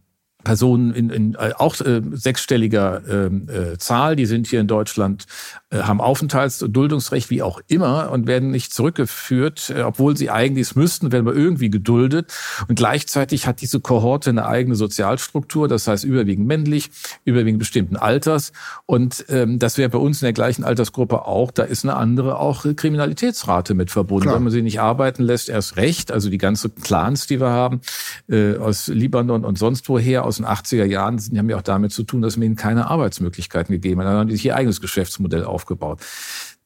Personen 0.45 0.93
in, 0.95 1.11
in 1.11 1.35
äh, 1.35 1.53
auch 1.57 1.81
äh, 1.81 2.03
sechsstelliger 2.13 3.03
ähm, 3.09 3.49
äh, 3.49 3.79
Zahl, 3.79 4.17
die 4.17 4.27
sind 4.27 4.47
hier 4.47 4.61
in 4.61 4.67
Deutschland, 4.67 5.27
äh, 5.71 5.79
haben 5.81 6.01
Aufenthalts- 6.01 6.63
und 6.63 6.73
Duldungsrecht, 6.73 7.31
wie 7.31 7.43
auch 7.43 7.61
immer, 7.69 8.11
und 8.11 8.27
werden 8.27 8.51
nicht 8.51 8.73
zurückgeführt, 8.73 9.73
äh, 9.77 9.83
obwohl 9.83 10.17
sie 10.17 10.31
eigentlich 10.31 10.69
es 10.69 10.77
müssten, 10.77 11.13
werden 11.13 11.27
wir 11.27 11.35
irgendwie 11.35 11.71
geduldet. 11.71 12.33
Und 12.69 12.77
gleichzeitig 12.77 13.47
hat 13.47 13.61
diese 13.61 13.81
Kohorte 13.81 14.31
eine 14.31 14.47
eigene 14.47 14.75
Sozialstruktur, 14.77 15.69
das 15.69 15.87
heißt 15.87 16.05
überwiegend 16.05 16.47
männlich, 16.47 16.91
überwiegend 17.25 17.59
bestimmten 17.59 17.97
Alters. 17.97 18.53
Und 18.87 19.25
ähm, 19.29 19.59
das 19.59 19.79
wäre 19.79 19.91
bei 19.91 19.99
uns 19.99 20.23
in 20.23 20.27
der 20.27 20.33
gleichen 20.33 20.65
Altersgruppe 20.65 21.27
auch, 21.27 21.51
da 21.51 21.65
ist 21.65 21.85
eine 21.85 21.97
andere 21.97 22.39
auch 22.39 22.65
Kriminalitätsrate 22.75 23.75
mit 23.75 23.91
verbunden. 23.91 24.25
Klar. 24.25 24.37
Wenn 24.37 24.45
man 24.45 24.53
sie 24.53 24.63
nicht 24.63 24.81
arbeiten 24.81 25.23
lässt, 25.23 25.49
erst 25.49 25.77
recht. 25.77 26.13
Also 26.13 26.31
die 26.31 26.39
ganze 26.39 26.71
Clans, 26.71 27.27
die 27.27 27.41
wir 27.41 27.51
haben, 27.51 27.81
äh, 28.29 28.57
aus 28.57 28.89
Libanon 28.89 29.45
und 29.45 29.59
sonst 29.59 29.89
woher, 29.89 30.25
aus 30.31 30.39
den 30.39 30.47
80er 30.47 30.85
Jahren, 30.85 31.19
die 31.19 31.39
haben 31.39 31.51
ja 31.51 31.59
auch 31.59 31.63
damit 31.63 31.93
zu 31.93 32.03
tun, 32.03 32.23
dass 32.23 32.37
man 32.37 32.47
ihnen 32.47 32.57
keine 32.57 32.89
Arbeitsmöglichkeiten 32.89 33.73
gegeben 33.73 34.01
hat. 34.01 34.07
Dann 34.07 34.17
haben 34.17 34.31
sich 34.31 34.45
ihr 34.45 34.57
eigenes 34.57 34.81
Geschäftsmodell 34.81 35.45
aufgebaut. 35.45 36.01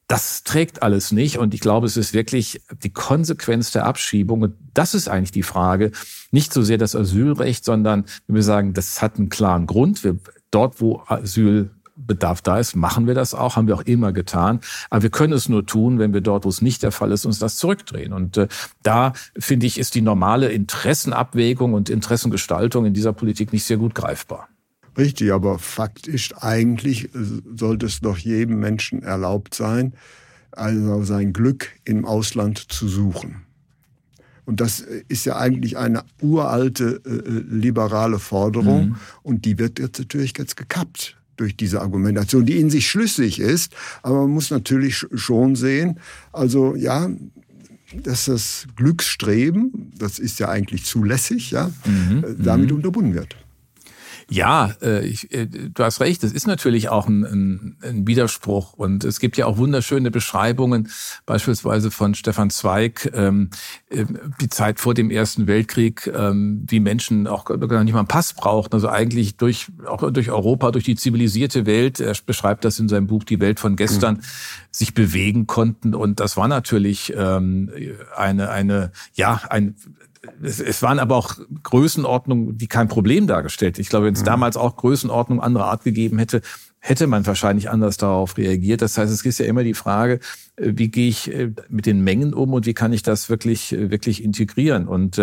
das 0.07 0.43
trägt 0.43 0.83
alles 0.83 1.11
nicht. 1.11 1.37
Und 1.39 1.53
ich 1.53 1.59
glaube, 1.59 1.87
es 1.87 1.97
ist 1.97 2.13
wirklich 2.13 2.61
die 2.83 2.93
Konsequenz 2.93 3.71
der 3.71 3.85
Abschiebung. 3.85 4.43
Und 4.43 4.55
das 4.73 4.93
ist 4.93 5.07
eigentlich 5.07 5.31
die 5.31 5.43
Frage. 5.43 5.91
Nicht 6.31 6.53
so 6.53 6.61
sehr 6.61 6.77
das 6.77 6.95
Asylrecht, 6.95 7.65
sondern 7.65 8.05
wenn 8.27 8.35
wir 8.35 8.43
sagen, 8.43 8.73
das 8.73 9.01
hat 9.01 9.17
einen 9.17 9.29
klaren 9.29 9.65
Grund. 9.65 10.03
Wir, 10.03 10.17
dort, 10.51 10.79
wo 10.79 11.01
Asylbedarf 11.95 12.41
da 12.41 12.59
ist, 12.59 12.75
machen 12.75 13.07
wir 13.07 13.13
das 13.13 13.33
auch, 13.33 13.55
haben 13.55 13.67
wir 13.67 13.75
auch 13.75 13.83
immer 13.83 14.13
getan. 14.13 14.59
Aber 14.89 15.03
wir 15.03 15.09
können 15.09 15.33
es 15.33 15.49
nur 15.49 15.65
tun, 15.65 15.99
wenn 15.99 16.13
wir 16.13 16.21
dort, 16.21 16.45
wo 16.45 16.49
es 16.49 16.61
nicht 16.61 16.83
der 16.83 16.91
Fall 16.91 17.11
ist, 17.11 17.25
uns 17.25 17.39
das 17.39 17.57
zurückdrehen. 17.57 18.13
Und 18.13 18.37
äh, 18.37 18.47
da, 18.83 19.13
finde 19.37 19.65
ich, 19.65 19.79
ist 19.79 19.95
die 19.95 20.01
normale 20.01 20.51
Interessenabwägung 20.51 21.73
und 21.73 21.89
Interessengestaltung 21.89 22.85
in 22.85 22.93
dieser 22.93 23.13
Politik 23.13 23.53
nicht 23.53 23.65
sehr 23.65 23.77
gut 23.77 23.95
greifbar. 23.95 24.47
Richtig, 24.97 25.33
aber 25.33 25.59
Fakt 25.59 26.07
ist, 26.07 26.41
eigentlich 26.41 27.09
sollte 27.53 27.85
es 27.85 27.99
doch 27.99 28.17
jedem 28.17 28.59
Menschen 28.59 29.03
erlaubt 29.03 29.53
sein, 29.53 29.93
also 30.51 31.03
sein 31.03 31.33
Glück 31.33 31.69
im 31.83 32.05
Ausland 32.05 32.71
zu 32.71 32.87
suchen. 32.87 33.41
Und 34.45 34.61
das 34.61 34.79
ist 34.79 35.25
ja 35.25 35.37
eigentlich 35.37 35.77
eine 35.77 36.03
uralte 36.21 37.01
äh, 37.05 37.09
äh, 37.09 37.43
liberale 37.49 38.19
Forderung 38.19 38.89
mhm. 38.89 38.95
und 39.23 39.45
die 39.45 39.57
wird 39.57 39.79
jetzt 39.79 39.99
natürlich 39.99 40.37
jetzt 40.37 40.55
gekappt 40.55 41.14
durch 41.37 41.55
diese 41.55 41.81
Argumentation, 41.81 42.45
die 42.45 42.59
in 42.59 42.69
sich 42.69 42.89
schlüssig 42.89 43.39
ist, 43.39 43.73
aber 44.01 44.21
man 44.21 44.31
muss 44.31 44.51
natürlich 44.51 45.05
schon 45.13 45.55
sehen, 45.55 45.99
also 46.31 46.75
ja, 46.75 47.09
dass 48.03 48.25
das 48.25 48.67
Glücksstreben, 48.75 49.91
das 49.97 50.19
ist 50.19 50.39
ja 50.39 50.49
eigentlich 50.49 50.85
zulässig, 50.85 51.51
ja, 51.51 51.71
mhm. 51.85 52.23
damit 52.39 52.69
mhm. 52.69 52.77
unterbunden 52.77 53.13
wird. 53.13 53.35
Ja, 54.29 54.73
äh, 54.81 55.05
ich, 55.05 55.31
äh, 55.33 55.45
du 55.45 55.83
hast 55.83 55.99
recht. 56.01 56.23
Es 56.23 56.31
ist 56.31 56.47
natürlich 56.47 56.89
auch 56.89 57.07
ein, 57.07 57.23
ein, 57.23 57.77
ein, 57.83 58.07
Widerspruch 58.07 58.73
und 58.73 59.03
es 59.03 59.19
gibt 59.19 59.37
ja 59.37 59.45
auch 59.45 59.57
wunderschöne 59.57 60.09
Beschreibungen, 60.09 60.89
beispielsweise 61.25 61.91
von 61.91 62.15
Stefan 62.15 62.49
Zweig, 62.49 63.11
ähm, 63.13 63.49
äh, 63.89 64.05
die 64.41 64.49
Zeit 64.49 64.79
vor 64.79 64.93
dem 64.93 65.11
Ersten 65.11 65.47
Weltkrieg, 65.47 66.07
ähm, 66.07 66.65
wie 66.67 66.79
Menschen 66.79 67.27
auch 67.27 67.45
gar 67.45 67.83
nicht 67.83 67.93
mal 67.93 67.99
einen 67.99 68.07
Pass 68.07 68.33
brauchten, 68.33 68.75
also 68.75 68.89
eigentlich 68.89 69.37
durch 69.37 69.67
auch 69.85 70.11
durch 70.11 70.31
Europa, 70.31 70.71
durch 70.71 70.85
die 70.85 70.95
zivilisierte 70.95 71.65
Welt. 71.65 71.99
Er 71.99 72.15
beschreibt 72.25 72.65
das 72.65 72.79
in 72.79 72.89
seinem 72.89 73.07
Buch 73.07 73.23
Die 73.23 73.39
Welt 73.39 73.59
von 73.59 73.75
gestern. 73.75 74.15
Mhm 74.15 74.21
sich 74.75 74.93
bewegen 74.93 75.47
konnten 75.47 75.95
und 75.95 76.19
das 76.19 76.35
war 76.35 76.47
natürlich 76.47 77.13
ähm, 77.15 77.71
eine 78.15 78.49
eine 78.49 78.91
ja 79.13 79.41
ein 79.49 79.75
es, 80.41 80.59
es 80.59 80.81
waren 80.81 80.99
aber 80.99 81.15
auch 81.15 81.35
Größenordnungen, 81.63 82.57
die 82.57 82.67
kein 82.67 82.87
Problem 82.87 83.27
dargestellt. 83.27 83.79
Ich 83.79 83.89
glaube, 83.89 84.07
wenn 84.07 84.13
es 84.13 84.21
mhm. 84.21 84.25
damals 84.25 84.57
auch 84.57 84.75
Größenordnung 84.75 85.41
anderer 85.41 85.65
Art 85.65 85.83
gegeben 85.83 86.17
hätte, 86.19 86.41
hätte 86.79 87.07
man 87.07 87.25
wahrscheinlich 87.25 87.69
anders 87.69 87.97
darauf 87.97 88.37
reagiert. 88.37 88.81
Das 88.81 88.97
heißt, 88.97 89.11
es 89.11 89.25
ist 89.25 89.39
ja 89.39 89.45
immer 89.45 89.63
die 89.63 89.73
Frage, 89.73 90.19
äh, 90.55 90.73
wie 90.75 90.89
gehe 90.89 91.09
ich 91.09 91.33
äh, 91.33 91.51
mit 91.69 91.85
den 91.85 92.03
Mengen 92.03 92.33
um 92.33 92.53
und 92.53 92.65
wie 92.65 92.73
kann 92.73 92.93
ich 92.93 93.03
das 93.03 93.29
wirklich, 93.29 93.73
äh, 93.73 93.89
wirklich 93.89 94.23
integrieren? 94.23 94.87
Und 94.87 95.21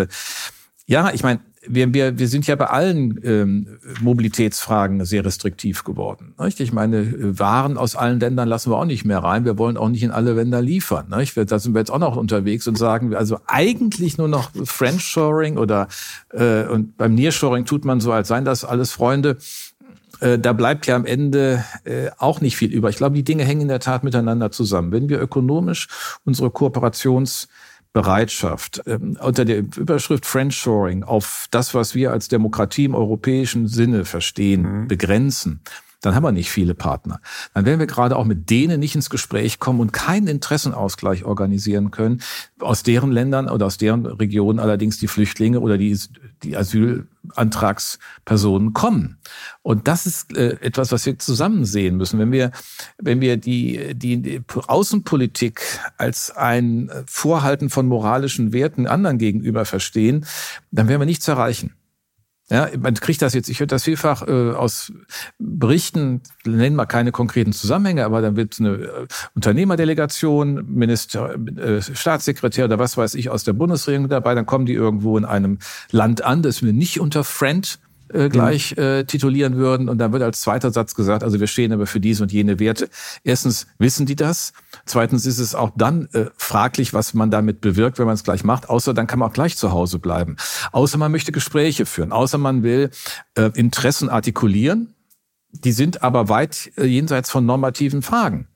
ja, 0.86 1.12
ich 1.12 1.22
meine, 1.22 1.40
wir, 1.66 1.94
wir, 1.94 2.18
wir 2.18 2.28
sind 2.28 2.46
ja 2.46 2.56
bei 2.56 2.66
allen 2.66 3.20
ähm, 3.22 3.78
Mobilitätsfragen 4.00 5.04
sehr 5.04 5.24
restriktiv 5.24 5.84
geworden. 5.84 6.34
Nicht? 6.38 6.60
Ich 6.60 6.72
meine, 6.72 7.38
Waren 7.38 7.78
aus 7.78 7.94
allen 7.94 8.18
Ländern 8.18 8.48
lassen 8.48 8.70
wir 8.70 8.78
auch 8.78 8.84
nicht 8.84 9.04
mehr 9.04 9.18
rein. 9.18 9.44
Wir 9.44 9.58
wollen 9.58 9.76
auch 9.76 9.88
nicht 9.88 10.02
in 10.02 10.10
alle 10.10 10.32
Länder 10.32 10.60
liefern. 10.60 11.12
Nicht? 11.16 11.36
Da 11.36 11.58
sind 11.58 11.74
wir 11.74 11.78
jetzt 11.78 11.90
auch 11.90 11.98
noch 11.98 12.16
unterwegs 12.16 12.66
und 12.66 12.76
sagen, 12.76 13.14
also 13.14 13.38
eigentlich 13.46 14.18
nur 14.18 14.28
noch 14.28 14.50
French-Shoring 14.64 15.56
oder 15.56 15.88
äh, 16.32 16.64
und 16.64 16.96
beim 16.96 17.14
Nearshoring 17.14 17.64
tut 17.64 17.84
man 17.84 18.00
so, 18.00 18.12
als 18.12 18.28
seien 18.28 18.44
das 18.44 18.64
alles 18.64 18.92
Freunde 18.92 19.36
äh, 20.20 20.38
da 20.38 20.52
bleibt 20.52 20.86
ja 20.86 20.94
am 20.94 21.04
Ende 21.04 21.64
äh, 21.84 22.10
auch 22.18 22.40
nicht 22.40 22.56
viel 22.56 22.72
über. 22.72 22.88
Ich 22.90 22.96
glaube, 22.96 23.16
die 23.16 23.24
Dinge 23.24 23.44
hängen 23.44 23.62
in 23.62 23.68
der 23.68 23.80
Tat 23.80 24.04
miteinander 24.04 24.50
zusammen. 24.50 24.92
Wenn 24.92 25.08
wir 25.08 25.20
ökonomisch 25.20 25.88
unsere 26.24 26.50
Kooperations 26.50 27.48
Bereitschaft 27.92 28.82
ähm, 28.86 29.18
unter 29.20 29.44
der 29.44 29.58
Überschrift 29.58 30.24
Friendshoring 30.24 31.02
auf 31.02 31.46
das, 31.50 31.74
was 31.74 31.94
wir 31.94 32.10
als 32.12 32.28
Demokratie 32.28 32.86
im 32.86 32.94
europäischen 32.94 33.68
Sinne 33.68 34.04
verstehen, 34.04 34.82
mhm. 34.82 34.88
begrenzen, 34.88 35.60
dann 36.02 36.14
haben 36.14 36.24
wir 36.24 36.32
nicht 36.32 36.50
viele 36.50 36.74
Partner. 36.74 37.20
Dann 37.54 37.64
werden 37.64 37.78
wir 37.78 37.86
gerade 37.86 38.16
auch 38.16 38.24
mit 38.24 38.50
denen 38.50 38.80
nicht 38.80 38.96
ins 38.96 39.08
Gespräch 39.08 39.60
kommen 39.60 39.78
und 39.80 39.92
keinen 39.92 40.26
Interessenausgleich 40.26 41.24
organisieren 41.24 41.92
können. 41.92 42.20
Aus 42.60 42.82
deren 42.82 43.12
Ländern 43.12 43.48
oder 43.48 43.66
aus 43.66 43.78
deren 43.78 44.04
Regionen 44.04 44.58
allerdings 44.58 44.98
die 44.98 45.06
Flüchtlinge 45.06 45.60
oder 45.60 45.78
die, 45.78 45.96
die 46.42 46.56
Asylantragspersonen 46.56 48.72
kommen. 48.72 49.18
Und 49.62 49.86
das 49.86 50.06
ist 50.06 50.36
äh, 50.36 50.56
etwas, 50.60 50.90
was 50.90 51.06
wir 51.06 51.16
zusammen 51.18 51.64
sehen 51.64 51.96
müssen. 51.96 52.18
Wenn 52.18 52.32
wir, 52.32 52.50
wenn 52.98 53.20
wir 53.20 53.36
die, 53.36 53.94
die, 53.94 54.20
die 54.20 54.42
Außenpolitik 54.66 55.60
als 55.98 56.32
ein 56.32 56.90
Vorhalten 57.06 57.70
von 57.70 57.86
moralischen 57.86 58.52
Werten 58.52 58.88
anderen 58.88 59.18
gegenüber 59.18 59.64
verstehen, 59.64 60.26
dann 60.72 60.88
werden 60.88 61.00
wir 61.00 61.06
nichts 61.06 61.28
erreichen. 61.28 61.76
Ja, 62.52 62.68
man 62.78 62.92
kriegt 62.92 63.22
das 63.22 63.32
jetzt, 63.32 63.48
ich 63.48 63.60
höre 63.60 63.66
das 63.66 63.84
vielfach 63.84 64.28
äh, 64.28 64.50
aus 64.50 64.92
Berichten, 65.38 66.20
nennen 66.44 66.76
wir 66.76 66.84
keine 66.84 67.10
konkreten 67.10 67.54
Zusammenhänge, 67.54 68.04
aber 68.04 68.20
dann 68.20 68.36
wird 68.36 68.60
eine 68.60 68.74
äh, 68.74 69.06
Unternehmerdelegation, 69.34 70.62
Minister, 70.66 71.34
äh, 71.56 71.80
Staatssekretär 71.80 72.66
oder 72.66 72.78
was 72.78 72.98
weiß 72.98 73.14
ich 73.14 73.30
aus 73.30 73.44
der 73.44 73.54
Bundesregierung 73.54 74.10
dabei, 74.10 74.34
dann 74.34 74.44
kommen 74.44 74.66
die 74.66 74.74
irgendwo 74.74 75.16
in 75.16 75.24
einem 75.24 75.60
Land 75.92 76.22
an, 76.24 76.42
das 76.42 76.62
wir 76.62 76.74
nicht 76.74 77.00
unter 77.00 77.24
Friend 77.24 77.78
äh, 78.12 78.28
gleich 78.28 78.76
mhm. 78.76 78.82
äh, 78.82 79.04
titulieren 79.04 79.56
würden. 79.56 79.88
Und 79.88 79.98
dann 79.98 80.12
wird 80.12 80.22
als 80.22 80.40
zweiter 80.40 80.70
Satz 80.70 80.94
gesagt, 80.94 81.22
also 81.22 81.40
wir 81.40 81.46
stehen 81.46 81.72
aber 81.72 81.86
für 81.86 82.00
diese 82.00 82.22
und 82.22 82.32
jene 82.32 82.58
Werte. 82.58 82.88
Erstens 83.24 83.66
wissen 83.78 84.06
die 84.06 84.16
das. 84.16 84.52
Zweitens 84.86 85.26
ist 85.26 85.38
es 85.38 85.54
auch 85.54 85.70
dann 85.76 86.08
äh, 86.12 86.26
fraglich, 86.36 86.94
was 86.94 87.14
man 87.14 87.30
damit 87.30 87.60
bewirkt, 87.60 87.98
wenn 87.98 88.06
man 88.06 88.14
es 88.14 88.24
gleich 88.24 88.44
macht. 88.44 88.68
Außer 88.68 88.94
dann 88.94 89.06
kann 89.06 89.18
man 89.18 89.30
auch 89.30 89.34
gleich 89.34 89.56
zu 89.56 89.72
Hause 89.72 89.98
bleiben. 89.98 90.36
Außer 90.72 90.98
man 90.98 91.12
möchte 91.12 91.32
Gespräche 91.32 91.86
führen. 91.86 92.12
Außer 92.12 92.38
man 92.38 92.62
will 92.62 92.90
äh, 93.36 93.50
Interessen 93.54 94.08
artikulieren. 94.08 94.94
Die 95.52 95.72
sind 95.72 96.02
aber 96.02 96.28
weit 96.28 96.72
äh, 96.76 96.84
jenseits 96.84 97.30
von 97.30 97.44
normativen 97.44 98.02
Fragen. 98.02 98.48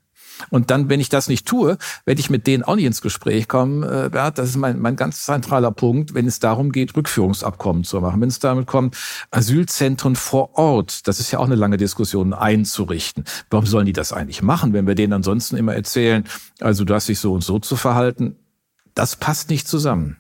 Und 0.51 0.71
dann, 0.71 0.89
wenn 0.89 1.01
ich 1.01 1.09
das 1.09 1.29
nicht 1.29 1.47
tue, 1.47 1.79
werde 2.05 2.21
ich 2.21 2.31
mit 2.31 2.47
denen 2.47 2.63
auch 2.63 2.77
nicht 2.77 2.85
ins 2.85 3.01
Gespräch 3.01 3.49
kommen, 3.49 3.83
äh, 3.83 4.09
Bert. 4.11 4.39
Das 4.39 4.49
ist 4.49 4.57
mein, 4.57 4.79
mein 4.79 4.97
ganz 4.97 5.25
zentraler 5.25 5.71
Punkt, 5.71 6.15
wenn 6.15 6.27
es 6.27 6.41
darum 6.41 6.73
geht, 6.73 6.97
Rückführungsabkommen 6.97 7.85
zu 7.85 8.01
machen. 8.01 8.21
Wenn 8.21 8.29
es 8.29 8.39
damit 8.39 8.67
kommt, 8.67 8.97
Asylzentren 9.31 10.17
vor 10.17 10.57
Ort, 10.59 11.07
das 11.09 11.21
ist 11.21 11.31
ja 11.31 11.39
auch 11.39 11.47
eine 11.47 11.55
lange 11.55 11.77
Diskussion, 11.77 12.35
einzurichten. 12.35 13.25
Warum 13.51 13.67
sollen 13.67 13.87
die 13.87 13.93
das 13.93 14.13
eigentlich 14.13 14.43
machen, 14.43 14.73
wenn 14.73 14.87
wir 14.87 14.95
denen 14.95 15.13
ansonsten 15.13 15.57
immer 15.57 15.75
erzählen, 15.75 16.25
also 16.61 16.85
du 16.85 16.95
hast 16.95 17.09
dich 17.09 17.19
so 17.19 17.33
und 17.33 17.45
so 17.45 17.59
zu 17.59 17.77
verhalten? 17.77 18.37
Das 18.95 19.17
passt 19.17 19.51
nicht 19.51 19.69
zusammen. 19.69 20.17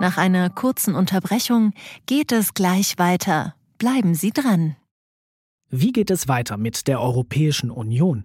Nach 0.00 0.18
einer 0.18 0.50
kurzen 0.50 0.94
Unterbrechung 0.94 1.72
geht 2.04 2.32
es 2.32 2.52
gleich 2.52 2.98
weiter. 2.98 3.54
Bleiben 3.78 4.14
Sie 4.14 4.30
dran. 4.30 4.76
Wie 5.70 5.92
geht 5.92 6.10
es 6.10 6.28
weiter 6.28 6.56
mit 6.56 6.86
der 6.86 7.00
Europäischen 7.00 7.70
Union? 7.70 8.24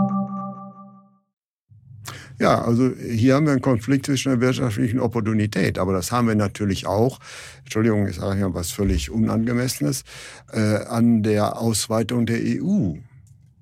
Ja, 2.41 2.59
also 2.59 2.89
hier 2.95 3.35
haben 3.35 3.45
wir 3.45 3.51
einen 3.51 3.61
Konflikt 3.61 4.07
zwischen 4.07 4.29
der 4.29 4.41
wirtschaftlichen 4.41 4.99
Opportunität, 4.99 5.77
aber 5.77 5.93
das 5.93 6.11
haben 6.11 6.27
wir 6.27 6.33
natürlich 6.33 6.87
auch, 6.87 7.19
Entschuldigung, 7.59 8.07
ich 8.07 8.15
sage 8.15 8.39
ja 8.39 8.51
was 8.51 8.71
völlig 8.71 9.11
Unangemessenes, 9.11 10.03
äh, 10.51 10.77
an 10.87 11.21
der 11.21 11.61
Ausweitung 11.61 12.25
der 12.25 12.39
EU. 12.39 12.95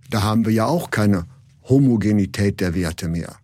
Da 0.09 0.23
haben 0.23 0.45
wir 0.45 0.53
ja 0.53 0.65
auch 0.65 0.91
keine 0.91 1.25
Homogenität 1.67 2.61
der 2.61 2.73
Werte 2.73 3.09
mehr. 3.09 3.35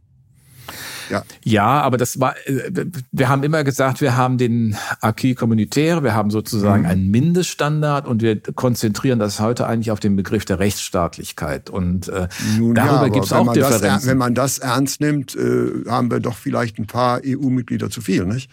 Ja. 1.10 1.24
ja, 1.44 1.82
aber 1.82 1.98
das 1.98 2.20
war, 2.20 2.36
äh, 2.46 2.86
wir 3.12 3.30
haben 3.30 3.44
immer 3.44 3.64
gesagt, 3.64 4.02
wir 4.02 4.18
haben 4.18 4.38
den 4.38 4.76
Acquis 5.02 5.36
communautaire, 5.36 6.04
wir 6.04 6.14
haben 6.14 6.32
sozusagen 6.32 6.84
mhm. 6.84 6.90
einen 6.90 7.12
Mindeststandard 7.12 8.08
und 8.08 8.22
wir 8.22 8.40
konzentrieren 8.42 9.20
das 9.20 9.40
heute 9.40 9.68
eigentlich 9.68 9.92
auf 9.92 10.00
den 10.00 10.16
Begriff 10.16 10.46
der 10.46 10.60
Rechtsstaatlichkeit. 10.60 11.70
Und 11.70 12.08
äh, 12.10 12.28
Nun 12.58 12.76
darüber 12.76 13.08
ja, 13.08 13.10
gibt 13.10 13.26
es 13.26 13.34
auch 13.34 13.52
Differenzen. 13.54 13.88
Das, 13.88 14.08
wenn 14.08 14.18
man 14.18 14.36
das 14.36 14.60
ernst 14.60 15.02
nimmt, 15.02 15.36
äh, 15.36 15.88
haben 15.88 16.12
wir 16.12 16.20
doch 16.20 16.36
vielleicht 16.36 16.80
ein 16.80 16.88
paar 16.88 17.22
EU-Mitglieder 17.26 17.90
zu 17.90 18.02
viel, 18.02 18.26
nicht? 18.26 18.50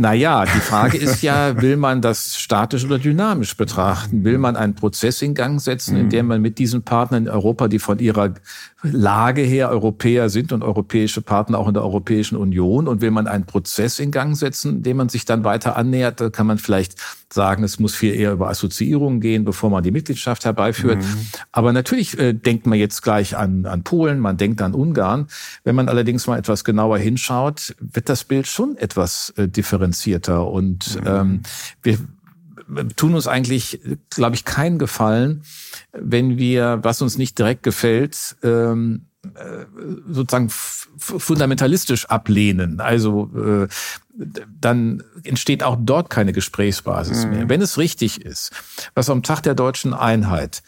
Naja, 0.00 0.46
die 0.46 0.60
Frage 0.60 0.96
ist 0.96 1.20
ja, 1.20 1.60
will 1.60 1.76
man 1.76 2.00
das 2.00 2.38
statisch 2.38 2.86
oder 2.86 2.98
dynamisch 2.98 3.54
betrachten? 3.54 4.24
Will 4.24 4.38
man 4.38 4.56
einen 4.56 4.74
Prozess 4.74 5.20
in 5.20 5.34
Gang 5.34 5.60
setzen, 5.60 5.94
in 5.94 6.08
dem 6.08 6.26
man 6.26 6.40
mit 6.40 6.58
diesen 6.58 6.84
Partnern 6.84 7.26
in 7.26 7.28
Europa, 7.28 7.68
die 7.68 7.78
von 7.78 7.98
ihrer 7.98 8.32
Lage 8.82 9.42
her 9.42 9.68
Europäer 9.68 10.30
sind 10.30 10.54
und 10.54 10.64
europäische 10.64 11.20
Partner 11.20 11.58
auch 11.58 11.68
in 11.68 11.74
der 11.74 11.82
Europäischen 11.82 12.36
Union, 12.36 12.88
und 12.88 13.02
will 13.02 13.10
man 13.10 13.26
einen 13.26 13.44
Prozess 13.44 13.98
in 13.98 14.10
Gang 14.10 14.34
setzen, 14.38 14.82
dem 14.82 14.96
man 14.96 15.10
sich 15.10 15.26
dann 15.26 15.44
weiter 15.44 15.76
annähert, 15.76 16.18
da 16.22 16.30
kann 16.30 16.46
man 16.46 16.56
vielleicht 16.56 16.94
sagen, 17.30 17.62
es 17.62 17.78
muss 17.78 17.94
viel 17.94 18.14
eher 18.14 18.32
über 18.32 18.48
Assoziierungen 18.48 19.20
gehen, 19.20 19.44
bevor 19.44 19.68
man 19.68 19.84
die 19.84 19.90
Mitgliedschaft 19.90 20.46
herbeiführt. 20.46 21.02
Mhm. 21.02 21.26
Aber 21.52 21.74
natürlich 21.74 22.18
äh, 22.18 22.32
denkt 22.32 22.66
man 22.66 22.78
jetzt 22.78 23.02
gleich 23.02 23.36
an, 23.36 23.66
an 23.66 23.84
Polen, 23.84 24.18
man 24.18 24.38
denkt 24.38 24.62
an 24.62 24.74
Ungarn. 24.74 25.26
Wenn 25.62 25.76
man 25.76 25.90
allerdings 25.90 26.26
mal 26.26 26.38
etwas 26.38 26.64
genauer 26.64 26.96
hinschaut, 26.96 27.76
wird 27.78 28.08
das 28.08 28.24
Bild 28.24 28.46
schon 28.46 28.76
etwas 28.78 29.34
äh, 29.36 29.46
differenzierter. 29.46 29.89
Und 30.44 31.00
mhm. 31.00 31.06
ähm, 31.06 31.42
wir 31.82 31.98
tun 32.96 33.14
uns 33.14 33.26
eigentlich, 33.26 33.80
glaube 34.10 34.36
ich, 34.36 34.44
keinen 34.44 34.78
Gefallen, 34.78 35.42
wenn 35.92 36.38
wir, 36.38 36.80
was 36.82 37.02
uns 37.02 37.18
nicht 37.18 37.38
direkt 37.38 37.62
gefällt, 37.62 38.36
ähm, 38.42 39.06
äh, 39.34 39.66
sozusagen 40.08 40.48
fundamentalistisch 40.50 42.06
ablehnen. 42.06 42.80
Also 42.80 43.30
äh, 43.36 43.68
dann 44.12 45.02
entsteht 45.22 45.62
auch 45.62 45.76
dort 45.78 46.10
keine 46.10 46.32
Gesprächsbasis 46.32 47.24
mhm. 47.24 47.30
mehr. 47.30 47.48
Wenn 47.48 47.62
es 47.62 47.78
richtig 47.78 48.24
ist, 48.24 48.50
was 48.94 49.08
am 49.08 49.22
Tag 49.22 49.42
der 49.42 49.54
deutschen 49.54 49.94
Einheit 49.94 50.62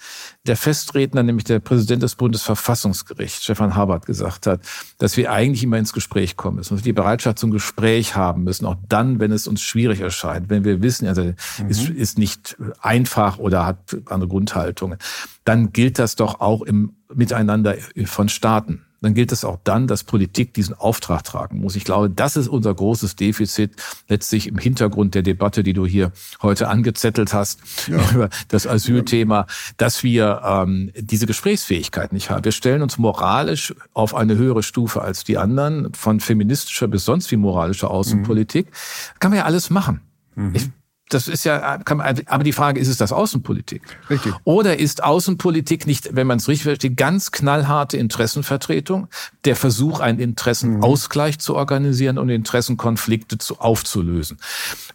der 0.46 0.56
Festredner, 0.56 1.22
nämlich 1.22 1.44
der 1.44 1.58
Präsident 1.58 2.02
des 2.02 2.14
Bundesverfassungsgerichts, 2.16 3.44
Stefan 3.44 3.76
Habert, 3.76 4.06
gesagt 4.06 4.46
hat, 4.46 4.60
dass 4.98 5.16
wir 5.16 5.32
eigentlich 5.32 5.62
immer 5.62 5.78
ins 5.78 5.92
Gespräch 5.92 6.36
kommen 6.36 6.56
müssen, 6.56 6.74
dass 6.74 6.84
wir 6.84 6.90
die 6.90 6.92
Bereitschaft 6.92 7.38
zum 7.38 7.50
Gespräch 7.50 8.16
haben 8.16 8.44
müssen, 8.44 8.66
auch 8.66 8.76
dann, 8.88 9.20
wenn 9.20 9.32
es 9.32 9.46
uns 9.46 9.60
schwierig 9.60 10.00
erscheint, 10.00 10.48
wenn 10.48 10.64
wir 10.64 10.82
wissen, 10.82 11.06
also 11.06 11.22
mhm. 11.22 11.68
ist, 11.68 11.88
ist 11.88 12.18
nicht 12.18 12.56
einfach 12.80 13.38
oder 13.38 13.66
hat 13.66 13.96
andere 14.06 14.28
Grundhaltungen, 14.28 14.98
dann 15.44 15.72
gilt 15.72 15.98
das 15.98 16.16
doch 16.16 16.40
auch 16.40 16.62
im 16.62 16.94
Miteinander 17.12 17.76
von 18.04 18.28
Staaten 18.28 18.84
dann 19.02 19.14
gilt 19.14 19.32
es 19.32 19.44
auch 19.44 19.58
dann, 19.64 19.86
dass 19.86 20.04
Politik 20.04 20.54
diesen 20.54 20.74
Auftrag 20.74 21.24
tragen 21.24 21.60
muss. 21.60 21.76
Ich 21.76 21.84
glaube, 21.84 22.08
das 22.08 22.36
ist 22.36 22.48
unser 22.48 22.74
großes 22.74 23.16
Defizit 23.16 23.72
letztlich 24.08 24.46
im 24.46 24.58
Hintergrund 24.58 25.14
der 25.14 25.22
Debatte, 25.22 25.62
die 25.62 25.72
du 25.72 25.86
hier 25.86 26.12
heute 26.40 26.68
angezettelt 26.68 27.34
hast 27.34 27.60
ja. 27.88 27.98
über 28.14 28.30
das 28.48 28.66
Asylthema, 28.66 29.46
dass 29.76 30.02
wir 30.02 30.42
ähm, 30.44 30.92
diese 30.94 31.26
Gesprächsfähigkeit 31.26 32.12
nicht 32.12 32.30
haben. 32.30 32.44
Wir 32.44 32.52
stellen 32.52 32.82
uns 32.82 32.98
moralisch 32.98 33.74
auf 33.92 34.14
eine 34.14 34.36
höhere 34.36 34.62
Stufe 34.62 35.02
als 35.02 35.24
die 35.24 35.38
anderen, 35.38 35.92
von 35.94 36.20
feministischer 36.20 36.88
bis 36.88 37.04
sonst 37.04 37.30
wie 37.30 37.36
moralischer 37.36 37.90
Außenpolitik. 37.90 38.66
Mhm. 38.66 39.18
Kann 39.18 39.30
man 39.30 39.38
ja 39.38 39.44
alles 39.44 39.70
machen. 39.70 40.00
Mhm. 40.34 40.54
Ich 40.54 40.70
das 41.08 41.28
ist 41.28 41.44
ja, 41.44 41.78
kann 41.78 41.98
man, 41.98 42.20
aber 42.26 42.44
die 42.44 42.52
Frage 42.52 42.80
ist, 42.80 42.88
ist 42.88 43.00
das 43.00 43.12
Außenpolitik? 43.12 43.82
Richtig. 44.08 44.32
Oder 44.44 44.78
ist 44.78 45.04
Außenpolitik 45.04 45.86
nicht, 45.86 46.14
wenn 46.16 46.26
man 46.26 46.38
es 46.38 46.48
richtig 46.48 46.64
versteht, 46.64 46.96
ganz 46.96 47.30
knallharte 47.30 47.98
Interessenvertretung, 47.98 49.08
der 49.44 49.56
Versuch, 49.56 50.00
einen 50.00 50.18
Interessenausgleich 50.18 51.36
mhm. 51.36 51.40
zu 51.40 51.54
organisieren 51.54 52.18
und 52.18 52.30
Interessenkonflikte 52.30 53.38
zu, 53.38 53.58
aufzulösen? 53.60 54.38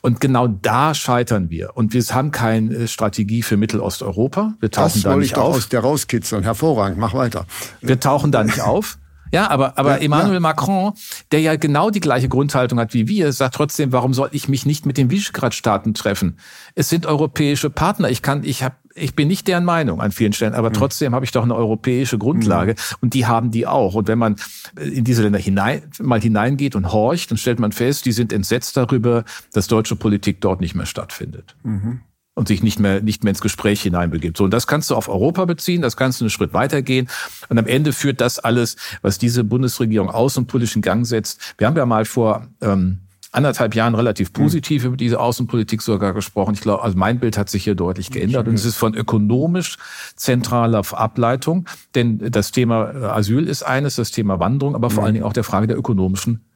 Und 0.02 0.20
genau 0.20 0.48
da 0.48 0.96
scheitern 0.96 1.50
wir. 1.50 1.78
Und 1.78 1.94
wir 1.94 2.04
haben 2.08 2.32
keine 2.32 2.88
Strategie 2.88 3.44
für 3.44 3.58
Mittelosteuropa. 3.58 4.54
Wir 4.60 4.72
tauchen 4.72 4.94
das 4.94 5.04
da 5.04 5.16
nicht 5.16 5.32
ich 5.34 5.38
auf. 5.38 5.56
aus 5.56 5.70
der 5.70 5.82
rauskitzeln. 5.82 6.44
Hervorragend. 6.44 6.98
Mach 6.98 7.14
weiter. 7.14 7.46
Wir 7.82 8.00
tauchen 8.00 8.32
da 8.32 8.44
nicht 8.44 8.62
auf. 8.62 8.98
Ja, 9.32 9.50
aber, 9.50 9.78
aber 9.78 9.98
ja, 9.98 10.06
Emmanuel 10.06 10.36
ja. 10.36 10.40
Macron, 10.40 10.94
der 11.32 11.42
ja 11.42 11.56
genau 11.56 11.90
die 11.90 12.00
gleiche 12.00 12.30
Grundhaltung 12.30 12.80
hat 12.80 12.94
wie 12.94 13.08
wir, 13.08 13.32
sagt 13.32 13.56
trotzdem, 13.56 13.92
warum 13.92 14.14
soll 14.14 14.30
ich 14.32 14.48
mich 14.48 14.66
nicht 14.66 14.86
mit 14.86 14.98
den 14.98 15.10
Visegrad-Staaten 15.10 15.94
treffen? 15.94 16.38
Es 16.76 16.90
sind 16.90 17.06
europäische 17.06 17.70
Partner. 17.70 18.10
Ich 18.10 18.22
kann, 18.22 18.44
ich 18.44 18.64
habe, 18.64 18.76
ich 18.96 19.16
bin 19.16 19.28
nicht 19.28 19.48
deren 19.48 19.66
Meinung 19.66 20.02
an 20.02 20.12
vielen 20.12 20.34
Stellen, 20.34 20.54
aber 20.54 20.70
mhm. 20.70 20.74
trotzdem 20.74 21.14
habe 21.14 21.26
ich 21.26 21.32
doch 21.32 21.44
eine 21.44 21.56
europäische 21.56 22.18
Grundlage 22.18 22.74
mhm. 22.74 22.96
und 23.02 23.14
die 23.14 23.26
haben 23.26 23.52
die 23.52 23.68
auch. 23.68 23.96
Und 23.96 24.08
wenn 24.08 24.20
man 24.20 24.36
in 24.80 25.04
diese 25.04 25.24
Länder 25.24 25.40
hinein, 25.40 25.84
mal 26.00 26.22
hineingeht 26.22 26.76
und 26.76 26.92
horcht, 26.92 27.32
dann 27.32 27.38
stellt 27.38 27.60
man 27.60 27.72
fest, 27.72 28.06
die 28.06 28.12
sind 28.12 28.34
entsetzt 28.34 28.78
darüber, 28.78 29.24
dass 29.54 29.68
deutsche 29.68 29.96
Politik 29.96 30.42
dort 30.42 30.62
nicht 30.62 30.76
mehr 30.76 30.86
stattfindet. 30.86 31.56
Mhm 31.64 32.02
und 32.38 32.48
sich 32.48 32.62
nicht 32.62 32.80
mehr, 32.80 33.02
nicht 33.02 33.24
mehr 33.24 33.32
ins 33.32 33.42
Gespräch 33.42 33.82
hineinbegibt. 33.82 34.38
So, 34.38 34.44
und 34.44 34.52
das 34.52 34.68
kannst 34.68 34.92
du 34.92 34.96
auf 34.96 35.10
Europa 35.10 35.46
beziehen, 35.46 35.82
das 35.82 35.98
kannst 35.98 36.22
du 36.22 36.26
einen 36.26 36.30
Schritt 36.30 36.54
weitergehen. 36.54 37.10
Und 37.50 37.58
am 37.58 37.66
Ende 37.66 37.94
führt 37.94 38.22
das 38.22 38.38
alles, 38.38 38.76
was 39.02 39.18
diese 39.18 39.44
Bundesregierung 39.44 40.12
außenpolitisch 40.12 40.76
in 40.76 40.84
Gang 40.84 41.08
setzt. 41.08 41.56
Wir 41.58 41.66
haben 41.66 41.76
ja 41.76 41.88
mal 41.88 42.06
vor 42.06 42.46
ähm, 42.62 43.00
anderthalb 43.32 43.74
Jahren 43.74 43.96
relativ 43.96 44.34
positiv 44.34 44.84
mhm. 44.84 44.88
über 44.90 44.98
diese 44.98 45.20
Außenpolitik 45.20 45.82
sogar 45.82 46.14
gesprochen. 46.14 46.54
Ich 46.54 46.62
glaube, 46.62 46.84
also 46.84 46.96
mein 46.96 47.20
Bild 47.20 47.40
hat 47.40 47.50
sich 47.50 47.64
hier 47.64 47.74
deutlich 47.74 48.12
geändert 48.12 48.48
und 48.48 48.54
es 48.54 48.66
ist 48.66 48.78
von 48.78 48.94
ökonomisch 48.94 49.80
zentraler 50.16 50.84
Ableitung, 50.92 51.68
denn 51.96 52.20
das 52.20 52.52
Thema 52.52 52.92
äh, 52.92 53.06
Asyl 53.06 53.48
ist 53.48 53.64
eines, 53.64 53.96
das 53.96 54.12
Thema 54.12 54.40
Wanderung, 54.40 54.76
aber 54.76 54.92
vor 54.92 55.04
allen 55.04 55.16
Dingen 55.16 55.26
auch 55.26 55.34
der 55.34 55.44
Frage 55.44 55.66
der 55.66 55.78
ökonomischen 55.78 56.47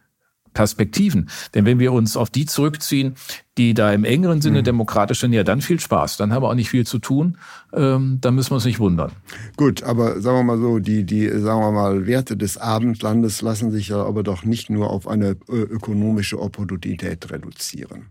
Perspektiven. 0.54 1.30
Denn 1.54 1.66
wenn 1.66 1.80
wir 1.80 1.94
uns 1.94 2.18
auf 2.18 2.30
die 2.30 2.46
zurückziehen, 2.46 3.16
die 3.58 3.74
da 3.74 3.94
im 3.94 4.04
engeren 4.04 4.42
Sinne 4.42 4.60
mhm. 4.60 4.66
demokratisch 4.66 5.20
sind, 5.20 5.34
ja, 5.34 5.44
dann 5.44 5.62
viel 5.62 5.80
Spaß. 5.80 6.18
Dann 6.18 6.34
haben 6.34 6.44
wir 6.44 6.50
auch 6.50 6.56
nicht 6.56 6.70
viel 6.70 6.86
zu 6.86 7.00
tun. 7.00 7.38
Ähm, 7.74 8.20
dann 8.22 8.36
müssen 8.36 8.52
wir 8.52 8.56
uns 8.56 8.66
nicht 8.66 8.80
wundern. 8.80 9.12
Gut, 9.58 9.84
aber 9.84 10.22
sagen 10.22 10.38
wir 10.38 10.44
mal 10.44 10.60
so, 10.60 10.80
die, 10.80 11.04
die, 11.04 11.28
sagen 11.28 11.62
wir 11.62 11.72
mal, 11.72 12.08
Werte 12.08 12.38
des 12.38 12.58
Abendlandes 12.58 13.42
lassen 13.42 13.72
sich 13.72 13.90
ja 13.90 14.04
aber 14.04 14.24
doch 14.24 14.44
nicht 14.44 14.70
nur 14.70 14.90
auf 14.90 15.08
eine 15.08 15.38
äh, 15.50 15.54
ökonomische 15.54 16.40
Opportunität 16.40 17.30
reduzieren. 17.32 18.08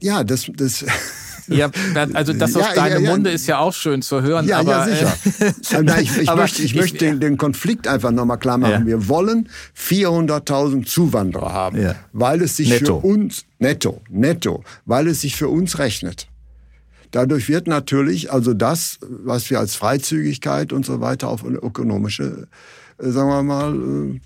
Ja, 0.00 0.24
das, 0.24 0.50
das. 0.54 0.84
Ja, 1.48 1.70
also 2.12 2.32
das 2.32 2.56
aus 2.56 2.62
ja, 2.62 2.74
deinem 2.74 3.02
ja, 3.04 3.08
ja. 3.08 3.10
Munde 3.10 3.30
ist 3.30 3.46
ja 3.46 3.58
auch 3.58 3.72
schön 3.72 4.02
zu 4.02 4.22
hören. 4.22 4.46
Ja, 4.46 4.58
aber, 4.58 4.88
ja 4.88 5.12
sicher. 5.12 5.16
Äh, 5.40 6.02
ich, 6.02 6.18
ich 6.18 6.34
möchte, 6.34 6.62
ich, 6.62 6.74
ich 6.74 6.74
möchte 6.74 6.98
den, 6.98 7.20
den, 7.20 7.36
Konflikt 7.36 7.86
einfach 7.88 8.10
nochmal 8.10 8.38
klar 8.38 8.58
machen. 8.58 8.86
Wir 8.86 9.08
wollen 9.08 9.48
400.000 9.78 10.86
Zuwanderer 10.86 11.52
haben, 11.52 11.94
weil 12.12 12.42
es 12.42 12.56
sich 12.56 12.70
netto. 12.70 13.00
für 13.00 13.06
uns 13.06 13.44
netto, 13.58 14.00
netto, 14.08 14.64
weil 14.84 15.06
es 15.08 15.20
sich 15.20 15.36
für 15.36 15.48
uns 15.48 15.78
rechnet. 15.78 16.28
Dadurch 17.10 17.48
wird 17.48 17.66
natürlich 17.66 18.32
also 18.32 18.52
das, 18.52 18.98
was 19.00 19.48
wir 19.50 19.58
als 19.58 19.76
Freizügigkeit 19.76 20.72
und 20.72 20.84
so 20.84 21.00
weiter 21.00 21.28
auf 21.28 21.44
ökonomische, 21.44 22.48
äh, 22.98 23.08
sagen 23.08 23.28
wir 23.28 23.42
mal, 23.42 23.74
äh, 23.74 24.20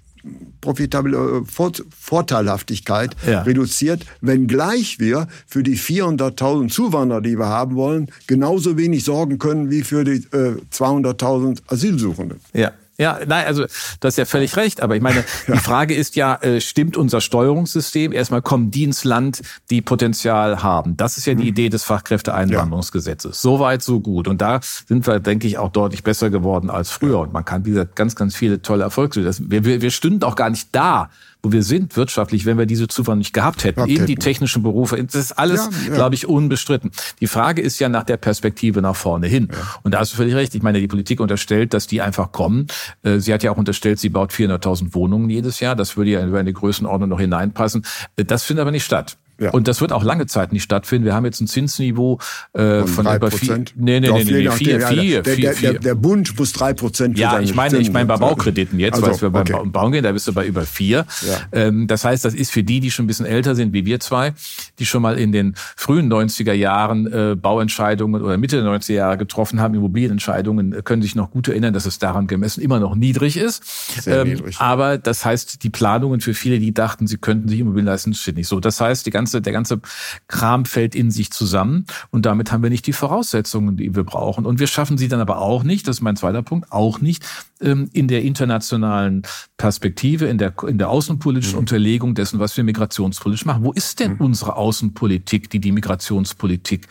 profitable 0.60 1.42
äh, 1.44 1.86
Vorteilhaftigkeit 1.98 3.16
ja. 3.26 3.42
reduziert, 3.42 4.04
wenngleich 4.20 4.98
wir 4.98 5.28
für 5.46 5.62
die 5.62 5.78
400.000 5.78 6.68
Zuwanderer, 6.70 7.20
die 7.20 7.38
wir 7.38 7.46
haben 7.46 7.76
wollen, 7.76 8.10
genauso 8.26 8.76
wenig 8.76 9.04
sorgen 9.04 9.38
können 9.38 9.70
wie 9.70 9.82
für 9.82 10.04
die 10.04 10.24
äh, 10.36 10.56
200.000 10.72 11.60
Asylsuchenden. 11.68 12.40
Ja. 12.52 12.72
Ja, 13.00 13.18
nein, 13.26 13.46
also 13.46 13.64
du 13.64 14.06
hast 14.06 14.18
ja 14.18 14.26
völlig 14.26 14.58
recht, 14.58 14.82
aber 14.82 14.94
ich 14.94 15.00
meine, 15.00 15.24
die 15.48 15.56
Frage 15.56 15.94
ist 15.94 16.16
ja, 16.16 16.34
äh, 16.42 16.60
stimmt 16.60 16.98
unser 16.98 17.22
Steuerungssystem? 17.22 18.12
Erstmal 18.12 18.42
kommen 18.42 18.70
die 18.70 18.84
ins 18.84 19.04
Land, 19.04 19.40
die 19.70 19.80
Potenzial 19.80 20.62
haben. 20.62 20.98
Das 20.98 21.16
ist 21.16 21.26
ja 21.26 21.32
die 21.32 21.44
mhm. 21.44 21.48
Idee 21.48 21.68
des 21.70 21.82
Fachkräfteeinwanderungsgesetzes. 21.84 23.36
Ja. 23.38 23.40
Soweit, 23.40 23.80
so 23.80 24.00
gut. 24.00 24.28
Und 24.28 24.42
da 24.42 24.60
sind 24.62 25.06
wir, 25.06 25.18
denke 25.18 25.46
ich, 25.46 25.56
auch 25.56 25.70
deutlich 25.70 26.02
besser 26.02 26.28
geworden 26.28 26.68
als 26.68 26.90
früher. 26.90 27.20
Und 27.20 27.32
man 27.32 27.46
kann, 27.46 27.64
wie 27.64 27.70
gesagt, 27.70 27.96
ganz, 27.96 28.16
ganz 28.16 28.36
viele 28.36 28.60
tolle 28.60 28.82
Erfolge. 28.82 29.24
Wir, 29.24 29.64
wir, 29.64 29.80
wir 29.80 29.90
stünden 29.90 30.22
auch 30.22 30.36
gar 30.36 30.50
nicht 30.50 30.68
da, 30.72 31.08
wo 31.42 31.52
wir 31.52 31.62
sind 31.62 31.96
wirtschaftlich, 31.96 32.46
wenn 32.46 32.58
wir 32.58 32.66
diese 32.66 32.88
Zuwanderung 32.88 33.18
nicht 33.18 33.32
gehabt 33.32 33.64
hätten. 33.64 33.86
Eben 33.86 34.06
die 34.06 34.16
technischen 34.16 34.62
Berufe. 34.62 35.02
Das 35.02 35.14
ist 35.14 35.32
alles, 35.32 35.68
ja, 35.70 35.88
ja. 35.88 35.94
glaube 35.94 36.14
ich, 36.14 36.26
unbestritten. 36.26 36.90
Die 37.20 37.26
Frage 37.26 37.62
ist 37.62 37.78
ja 37.78 37.88
nach 37.88 38.04
der 38.04 38.16
Perspektive 38.16 38.82
nach 38.82 38.96
vorne 38.96 39.26
hin. 39.26 39.48
Ja. 39.50 39.58
Und 39.82 39.94
da 39.94 40.00
hast 40.00 40.12
du 40.12 40.16
völlig 40.16 40.34
recht. 40.34 40.54
Ich 40.54 40.62
meine, 40.62 40.80
die 40.80 40.88
Politik 40.88 41.20
unterstellt, 41.20 41.74
dass 41.74 41.86
die 41.86 42.00
einfach 42.02 42.32
kommen. 42.32 42.66
Äh, 43.02 43.18
sie 43.18 43.32
hat 43.32 43.42
ja 43.42 43.50
auch 43.52 43.56
unterstellt, 43.56 43.98
sie 43.98 44.08
baut 44.08 44.32
400.000 44.32 44.94
Wohnungen 44.94 45.30
jedes 45.30 45.60
Jahr. 45.60 45.76
Das 45.76 45.96
würde 45.96 46.10
ja 46.10 46.26
über 46.26 46.38
eine 46.38 46.52
Größenordnung 46.52 47.08
noch 47.08 47.20
hineinpassen. 47.20 47.84
Äh, 48.16 48.24
das 48.24 48.44
findet 48.44 48.62
aber 48.62 48.70
nicht 48.70 48.84
statt. 48.84 49.16
Ja. 49.40 49.50
Und 49.52 49.68
das 49.68 49.80
wird 49.80 49.92
auch 49.92 50.04
lange 50.04 50.26
Zeit 50.26 50.52
nicht 50.52 50.62
stattfinden. 50.62 51.06
Wir 51.06 51.14
haben 51.14 51.24
jetzt 51.24 51.40
ein 51.40 51.46
Zinsniveau 51.46 52.18
äh, 52.52 52.80
von, 52.80 53.06
von 53.06 53.16
über 53.16 53.30
vier. 53.30 53.64
Nee, 53.74 54.00
nee, 54.00 54.10
nee, 54.10 54.24
nee, 54.24 54.50
vier, 54.50 54.52
vier, 54.52 55.22
der, 55.22 55.54
vier, 55.54 55.54
der, 55.54 55.78
der, 55.78 55.94
Bund 55.94 56.38
muss 56.38 56.52
drei 56.52 56.74
Prozent. 56.74 57.18
Ja, 57.18 57.40
ich 57.40 57.54
meine, 57.54 57.78
ich 57.78 57.90
meine 57.90 58.06
bei 58.06 58.18
Baukrediten 58.18 58.78
jetzt, 58.78 59.02
also, 59.02 59.22
weil 59.22 59.32
wir 59.32 59.40
okay. 59.40 59.52
beim 59.54 59.72
Bauen 59.72 59.92
gehen, 59.92 60.04
da 60.04 60.12
bist 60.12 60.28
du 60.28 60.34
bei 60.34 60.46
über 60.46 60.62
vier. 60.62 61.06
Ja. 61.26 61.38
Ähm, 61.52 61.86
das 61.86 62.04
heißt, 62.04 62.22
das 62.22 62.34
ist 62.34 62.52
für 62.52 62.62
die, 62.62 62.80
die 62.80 62.90
schon 62.90 63.04
ein 63.04 63.08
bisschen 63.08 63.24
älter 63.24 63.54
sind, 63.54 63.72
wie 63.72 63.86
wir 63.86 63.98
zwei, 63.98 64.34
die 64.78 64.84
schon 64.84 65.00
mal 65.00 65.18
in 65.18 65.32
den 65.32 65.54
frühen 65.74 66.12
90er 66.12 66.52
Jahren 66.52 67.10
äh, 67.10 67.34
Bauentscheidungen 67.34 68.22
oder 68.22 68.36
Mitte 68.36 68.62
der 68.62 68.70
90er 68.70 68.92
Jahre 68.92 69.16
getroffen 69.16 69.58
haben, 69.60 69.74
Immobilienentscheidungen, 69.74 70.74
äh, 70.74 70.82
können 70.82 71.00
sich 71.00 71.14
noch 71.14 71.30
gut 71.30 71.48
erinnern, 71.48 71.72
dass 71.72 71.86
es 71.86 71.98
daran 71.98 72.26
gemessen 72.26 72.60
immer 72.60 72.78
noch 72.78 72.94
niedrig 72.94 73.38
ist. 73.38 73.62
Sehr 74.02 74.20
ähm, 74.20 74.28
niedrig. 74.28 74.60
Aber 74.60 74.98
das 74.98 75.24
heißt, 75.24 75.62
die 75.62 75.70
Planungen 75.70 76.20
für 76.20 76.34
viele, 76.34 76.58
die 76.58 76.74
dachten, 76.74 77.06
sie 77.06 77.16
könnten 77.16 77.48
sich 77.48 77.60
Immobilien 77.60 77.86
leisten, 77.86 78.12
steht 78.12 78.36
nicht 78.36 78.48
so. 78.48 78.60
Das 78.60 78.80
heißt, 78.80 79.06
die 79.06 79.10
ganze 79.10 79.29
ganze, 79.30 79.42
der 79.42 79.52
ganze 79.52 79.80
Kram 80.28 80.64
fällt 80.64 80.94
in 80.94 81.10
sich 81.10 81.30
zusammen 81.30 81.86
und 82.10 82.26
damit 82.26 82.52
haben 82.52 82.62
wir 82.62 82.70
nicht 82.70 82.86
die 82.86 82.92
Voraussetzungen, 82.92 83.76
die 83.76 83.94
wir 83.94 84.04
brauchen. 84.04 84.46
Und 84.46 84.58
wir 84.58 84.66
schaffen 84.66 84.98
sie 84.98 85.08
dann 85.08 85.20
aber 85.20 85.38
auch 85.38 85.62
nicht, 85.62 85.86
das 85.86 85.98
ist 85.98 86.02
mein 86.02 86.16
zweiter 86.16 86.42
Punkt, 86.42 86.72
auch 86.72 87.00
nicht 87.00 87.24
ähm, 87.60 87.88
in 87.92 88.08
der 88.08 88.22
internationalen 88.22 89.22
Perspektive, 89.56 90.26
in 90.26 90.38
der, 90.38 90.54
in 90.66 90.78
der 90.78 90.88
außenpolitischen 90.88 91.54
mhm. 91.54 91.60
Unterlegung 91.60 92.14
dessen, 92.14 92.40
was 92.40 92.56
wir 92.56 92.64
migrationspolitisch 92.64 93.44
machen. 93.44 93.64
Wo 93.64 93.72
ist 93.72 94.00
denn 94.00 94.14
mhm. 94.14 94.20
unsere 94.20 94.56
Außenpolitik, 94.56 95.50
die 95.50 95.60
die 95.60 95.72
Migrationspolitik 95.72 96.88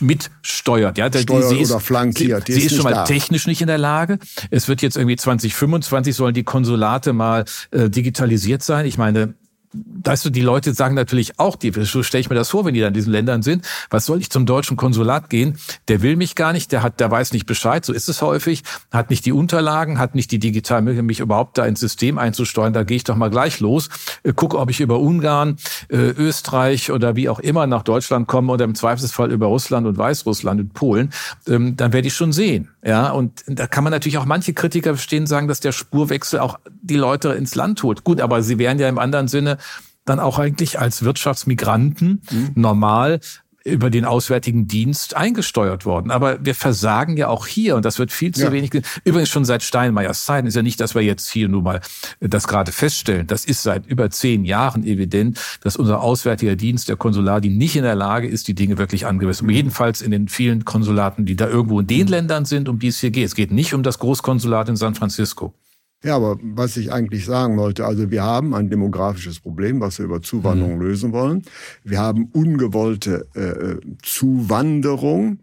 mitsteuert? 0.00 0.96
Ja, 0.96 1.12
Steuert 1.12 1.48
sie 1.48 1.58
ist, 1.58 1.70
oder 1.70 1.80
flankiert. 1.80 2.46
Sie, 2.46 2.54
sie 2.54 2.60
ist, 2.60 2.66
ist 2.66 2.76
schon 2.76 2.84
mal 2.84 2.94
da. 2.94 3.04
technisch 3.04 3.46
nicht 3.46 3.60
in 3.60 3.66
der 3.66 3.78
Lage. 3.78 4.18
Es 4.50 4.68
wird 4.68 4.82
jetzt 4.82 4.96
irgendwie 4.96 5.16
2025 5.16 6.14
sollen 6.14 6.34
die 6.34 6.44
Konsulate 6.44 7.12
mal 7.12 7.44
äh, 7.70 7.90
digitalisiert 7.90 8.62
sein. 8.62 8.86
Ich 8.86 8.98
meine, 8.98 9.34
weißt 9.74 10.24
du, 10.24 10.30
die 10.30 10.40
Leute 10.40 10.74
sagen 10.74 10.94
natürlich 10.94 11.38
auch, 11.38 11.56
die, 11.56 11.72
so 11.72 12.02
stelle 12.02 12.20
ich 12.20 12.30
mir 12.30 12.36
das 12.36 12.50
vor, 12.50 12.64
wenn 12.64 12.74
die 12.74 12.80
da 12.80 12.88
in 12.88 12.94
diesen 12.94 13.12
Ländern 13.12 13.42
sind, 13.42 13.66
was 13.90 14.06
soll 14.06 14.20
ich 14.20 14.30
zum 14.30 14.46
deutschen 14.46 14.76
Konsulat 14.76 15.30
gehen? 15.30 15.58
Der 15.88 16.02
will 16.02 16.16
mich 16.16 16.34
gar 16.34 16.52
nicht, 16.52 16.72
der 16.72 16.82
hat, 16.82 17.00
der 17.00 17.10
weiß 17.10 17.32
nicht 17.32 17.46
Bescheid, 17.46 17.84
so 17.84 17.92
ist 17.92 18.08
es 18.08 18.22
häufig, 18.22 18.62
hat 18.92 19.10
nicht 19.10 19.26
die 19.26 19.32
Unterlagen, 19.32 19.98
hat 19.98 20.14
nicht 20.14 20.30
die 20.30 20.38
digitalen 20.38 20.84
Möglichkeiten, 20.84 21.06
mich 21.06 21.20
überhaupt 21.20 21.58
da 21.58 21.66
ins 21.66 21.80
System 21.80 22.18
einzusteuern, 22.18 22.72
da 22.72 22.84
gehe 22.84 22.96
ich 22.96 23.04
doch 23.04 23.16
mal 23.16 23.30
gleich 23.30 23.60
los, 23.60 23.88
äh, 24.22 24.32
gucke, 24.32 24.58
ob 24.58 24.70
ich 24.70 24.80
über 24.80 25.00
Ungarn, 25.00 25.56
äh, 25.88 25.96
Österreich 25.96 26.90
oder 26.90 27.16
wie 27.16 27.28
auch 27.28 27.40
immer 27.40 27.66
nach 27.66 27.82
Deutschland 27.82 28.28
komme 28.28 28.52
oder 28.52 28.64
im 28.64 28.74
Zweifelsfall 28.74 29.32
über 29.32 29.46
Russland 29.46 29.86
und 29.86 29.98
Weißrussland 29.98 30.60
und 30.60 30.74
Polen, 30.74 31.10
ähm, 31.48 31.76
dann 31.76 31.92
werde 31.92 32.08
ich 32.08 32.14
schon 32.14 32.32
sehen. 32.32 32.70
Ja, 32.86 33.10
und 33.10 33.42
da 33.46 33.66
kann 33.66 33.82
man 33.82 33.92
natürlich 33.92 34.18
auch 34.18 34.26
manche 34.26 34.52
Kritiker 34.52 34.90
verstehen, 34.94 35.26
sagen, 35.26 35.48
dass 35.48 35.60
der 35.60 35.72
Spurwechsel 35.72 36.40
auch 36.40 36.58
die 36.82 36.96
Leute 36.96 37.30
ins 37.30 37.54
Land 37.54 37.82
holt. 37.82 38.04
Gut, 38.04 38.20
aber 38.20 38.42
sie 38.42 38.58
wären 38.58 38.78
ja 38.78 38.88
im 38.88 38.98
anderen 38.98 39.26
Sinne 39.26 39.56
dann 40.04 40.20
auch 40.20 40.38
eigentlich 40.38 40.78
als 40.78 41.02
Wirtschaftsmigranten 41.02 42.22
mhm. 42.30 42.50
normal 42.54 43.20
über 43.64 43.88
den 43.88 44.04
Auswärtigen 44.04 44.68
Dienst 44.68 45.16
eingesteuert 45.16 45.86
worden. 45.86 46.10
Aber 46.10 46.44
wir 46.44 46.54
versagen 46.54 47.16
ja 47.16 47.28
auch 47.28 47.46
hier 47.46 47.76
und 47.76 47.84
das 47.86 47.98
wird 47.98 48.12
viel 48.12 48.32
zu 48.32 48.42
ja. 48.42 48.52
wenig. 48.52 48.70
Übrigens 49.04 49.30
schon 49.30 49.46
seit 49.46 49.62
Steinmeiers 49.62 50.26
Zeiten 50.26 50.46
ist 50.46 50.54
ja 50.54 50.62
nicht, 50.62 50.80
dass 50.80 50.94
wir 50.94 51.00
jetzt 51.00 51.30
hier 51.30 51.48
nur 51.48 51.62
mal 51.62 51.80
das 52.20 52.46
gerade 52.46 52.72
feststellen. 52.72 53.26
Das 53.26 53.46
ist 53.46 53.62
seit 53.62 53.86
über 53.86 54.10
zehn 54.10 54.44
Jahren 54.44 54.84
evident, 54.84 55.40
dass 55.62 55.76
unser 55.76 56.02
Auswärtiger 56.02 56.56
Dienst, 56.56 56.90
der 56.90 56.96
Konsulari, 56.96 57.48
nicht 57.48 57.74
in 57.74 57.84
der 57.84 57.94
Lage 57.94 58.28
ist, 58.28 58.48
die 58.48 58.54
Dinge 58.54 58.76
wirklich 58.76 59.06
angemessen. 59.06 59.48
Jedenfalls 59.48 60.02
in 60.02 60.10
den 60.10 60.28
vielen 60.28 60.66
Konsulaten, 60.66 61.24
die 61.24 61.36
da 61.36 61.48
irgendwo 61.48 61.80
in 61.80 61.86
den 61.86 62.02
mhm. 62.02 62.08
Ländern 62.08 62.44
sind, 62.44 62.68
um 62.68 62.78
die 62.78 62.88
es 62.88 63.00
hier 63.00 63.10
geht. 63.10 63.24
Es 63.24 63.34
geht 63.34 63.50
nicht 63.50 63.72
um 63.72 63.82
das 63.82 63.98
Großkonsulat 63.98 64.68
in 64.68 64.76
San 64.76 64.94
Francisco. 64.94 65.54
Ja, 66.04 66.16
aber 66.16 66.38
was 66.42 66.76
ich 66.76 66.92
eigentlich 66.92 67.24
sagen 67.24 67.56
wollte, 67.56 67.86
also 67.86 68.10
wir 68.10 68.22
haben 68.22 68.54
ein 68.54 68.68
demografisches 68.68 69.40
Problem, 69.40 69.80
was 69.80 69.98
wir 69.98 70.04
über 70.04 70.20
Zuwanderung 70.20 70.74
mhm. 70.74 70.82
lösen 70.82 71.12
wollen. 71.12 71.42
Wir 71.82 71.98
haben 71.98 72.28
ungewollte 72.32 73.26
äh, 73.34 73.76
Zuwanderung. 74.02 75.38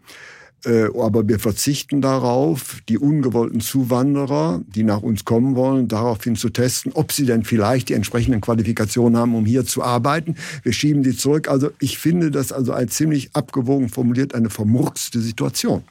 Äh, 0.64 0.90
aber 0.96 1.28
wir 1.28 1.40
verzichten 1.40 2.02
darauf, 2.02 2.82
die 2.88 3.00
ungewollten 3.00 3.62
Zuwanderer, 3.62 4.62
die 4.68 4.84
nach 4.84 5.02
uns 5.02 5.26
kommen 5.26 5.56
wollen, 5.56 5.88
daraufhin 5.88 6.36
zu 6.36 6.50
testen, 6.50 6.92
ob 6.94 7.12
sie 7.12 7.26
denn 7.26 7.44
vielleicht 7.44 7.90
die 7.90 7.94
entsprechenden 7.94 8.42
Qualifikationen 8.42 9.18
haben, 9.18 9.34
um 9.34 9.46
hier 9.46 9.66
zu 9.66 9.82
arbeiten. 9.82 10.36
Wir 10.62 10.74
schieben 10.74 11.02
die 11.02 11.18
zurück. 11.18 11.48
Also 11.48 11.72
ich 11.80 11.98
finde 11.98 12.30
das 12.30 12.52
also 12.52 12.74
ein 12.74 12.90
ziemlich 12.90 13.32
abgewogen 13.34 13.90
formuliert, 13.90 14.36
eine 14.36 14.52
vermurkste 14.52 15.20
Situation. 15.20 15.84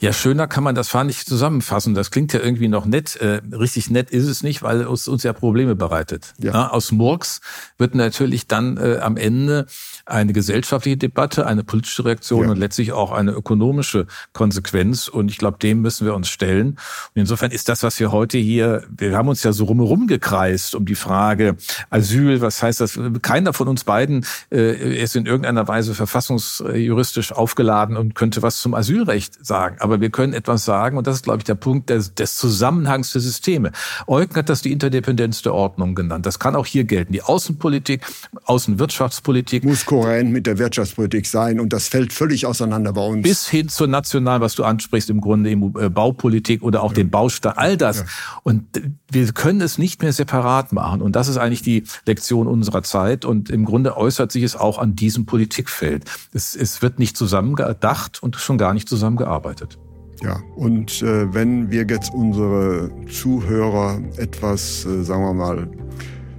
Ja, 0.00 0.14
schöner 0.14 0.46
kann 0.46 0.64
man 0.64 0.74
das 0.74 0.88
fand 0.88 1.08
nicht 1.08 1.28
zusammenfassen. 1.28 1.94
Das 1.94 2.10
klingt 2.10 2.32
ja 2.32 2.40
irgendwie 2.40 2.68
noch 2.68 2.86
nett. 2.86 3.16
Äh, 3.16 3.42
richtig 3.52 3.90
nett 3.90 4.10
ist 4.10 4.26
es 4.26 4.42
nicht, 4.42 4.62
weil 4.62 4.80
es 4.80 5.08
uns 5.08 5.22
ja 5.22 5.34
Probleme 5.34 5.76
bereitet. 5.76 6.32
Ja. 6.38 6.52
Ja, 6.52 6.68
aus 6.70 6.90
Murks 6.90 7.42
wird 7.76 7.94
natürlich 7.94 8.46
dann 8.46 8.78
äh, 8.78 8.98
am 9.02 9.18
Ende 9.18 9.66
eine 10.06 10.32
gesellschaftliche 10.32 10.96
Debatte, 10.96 11.46
eine 11.46 11.64
politische 11.64 12.04
Reaktion 12.06 12.44
ja. 12.44 12.50
und 12.50 12.56
letztlich 12.56 12.92
auch 12.92 13.12
eine 13.12 13.32
ökonomische 13.32 14.06
Konsequenz. 14.32 15.06
Und 15.06 15.30
ich 15.30 15.36
glaube, 15.36 15.58
dem 15.58 15.82
müssen 15.82 16.06
wir 16.06 16.14
uns 16.14 16.30
stellen. 16.30 16.68
Und 16.70 16.78
insofern 17.14 17.50
ist 17.50 17.68
das, 17.68 17.82
was 17.82 18.00
wir 18.00 18.10
heute 18.10 18.38
hier, 18.38 18.84
wir 18.88 19.14
haben 19.16 19.28
uns 19.28 19.42
ja 19.42 19.52
so 19.52 19.64
rumherum 19.64 20.06
gekreist 20.06 20.74
um 20.74 20.86
die 20.86 20.94
Frage 20.94 21.56
Asyl, 21.90 22.40
was 22.40 22.62
heißt 22.62 22.80
das? 22.80 22.98
Keiner 23.20 23.52
von 23.52 23.68
uns 23.68 23.84
beiden 23.84 24.24
äh, 24.50 25.02
ist 25.02 25.14
in 25.14 25.26
irgendeiner 25.26 25.68
Weise 25.68 25.94
verfassungsjuristisch 25.94 27.32
aufgeladen 27.32 27.98
und 27.98 28.14
könnte 28.14 28.40
was 28.42 28.60
zum 28.60 28.74
Asylrecht 28.74 29.44
sagen. 29.44 29.76
Aber 29.80 29.89
wir 29.98 30.10
können 30.10 30.32
etwas 30.32 30.64
sagen, 30.64 30.96
und 30.98 31.06
das 31.06 31.16
ist, 31.16 31.24
glaube 31.24 31.38
ich, 31.38 31.44
der 31.44 31.54
Punkt 31.54 31.90
des, 31.90 32.14
des 32.14 32.36
Zusammenhangs 32.36 33.12
der 33.12 33.20
Systeme. 33.20 33.72
Eugen 34.06 34.34
hat 34.36 34.48
das 34.48 34.62
die 34.62 34.72
Interdependenz 34.72 35.42
der 35.42 35.54
Ordnung 35.54 35.94
genannt. 35.94 36.26
Das 36.26 36.38
kann 36.38 36.54
auch 36.54 36.66
hier 36.66 36.84
gelten. 36.84 37.12
Die 37.12 37.22
Außenpolitik, 37.22 38.06
Außenwirtschaftspolitik. 38.44 39.64
Muss 39.64 39.86
kohärent 39.86 40.30
mit 40.30 40.46
der 40.46 40.58
Wirtschaftspolitik 40.58 41.26
sein 41.26 41.58
und 41.58 41.72
das 41.72 41.88
fällt 41.88 42.12
völlig 42.12 42.46
auseinander 42.46 42.92
bei 42.92 43.04
uns. 43.04 43.22
Bis 43.22 43.48
hin 43.48 43.68
zur 43.68 43.86
nationalen, 43.86 44.42
was 44.42 44.54
du 44.54 44.64
ansprichst, 44.64 45.10
im 45.10 45.20
Grunde 45.20 45.50
äh, 45.50 45.88
Baupolitik 45.88 46.62
oder 46.62 46.82
auch 46.82 46.92
ja. 46.92 46.96
den 46.96 47.10
Baustand, 47.10 47.58
all 47.58 47.76
das. 47.76 48.00
Ja. 48.00 48.04
Und 48.42 48.64
wir 49.10 49.32
können 49.32 49.60
es 49.60 49.78
nicht 49.78 50.02
mehr 50.02 50.12
separat 50.12 50.72
machen. 50.72 51.02
Und 51.02 51.16
das 51.16 51.28
ist 51.28 51.36
eigentlich 51.36 51.62
die 51.62 51.84
Lektion 52.06 52.46
unserer 52.46 52.82
Zeit. 52.82 53.24
Und 53.24 53.50
im 53.50 53.64
Grunde 53.64 53.96
äußert 53.96 54.30
sich 54.30 54.42
es 54.42 54.56
auch 54.56 54.78
an 54.78 54.94
diesem 54.94 55.26
Politikfeld. 55.26 56.04
Es, 56.32 56.54
es 56.54 56.82
wird 56.82 56.98
nicht 56.98 57.16
zusammengedacht 57.16 58.22
und 58.22 58.36
schon 58.36 58.58
gar 58.58 58.74
nicht 58.74 58.88
zusammengearbeitet. 58.88 59.78
Ja, 60.22 60.42
und 60.54 61.02
äh, 61.02 61.32
wenn 61.32 61.70
wir 61.70 61.86
jetzt 61.88 62.12
unsere 62.12 62.90
Zuhörer 63.10 64.00
etwas, 64.18 64.84
äh, 64.84 65.02
sagen 65.02 65.22
wir 65.22 65.32
mal, 65.32 65.70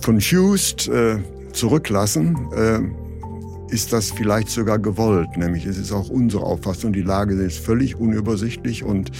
confused 0.05 0.87
äh, 0.87 1.17
zurücklassen, 1.51 2.37
äh, 2.55 2.79
ist 3.73 3.93
das 3.93 4.11
vielleicht 4.11 4.49
sogar 4.49 4.77
gewollt. 4.77 5.29
Nämlich 5.37 5.65
es 5.65 5.77
ist 5.77 5.91
auch 5.91 6.09
unsere 6.09 6.43
Auffassung, 6.43 6.93
die 6.93 7.01
Lage 7.01 7.33
ist 7.35 7.57
völlig 7.59 7.95
unübersichtlich 7.95 8.83
und 8.83 9.11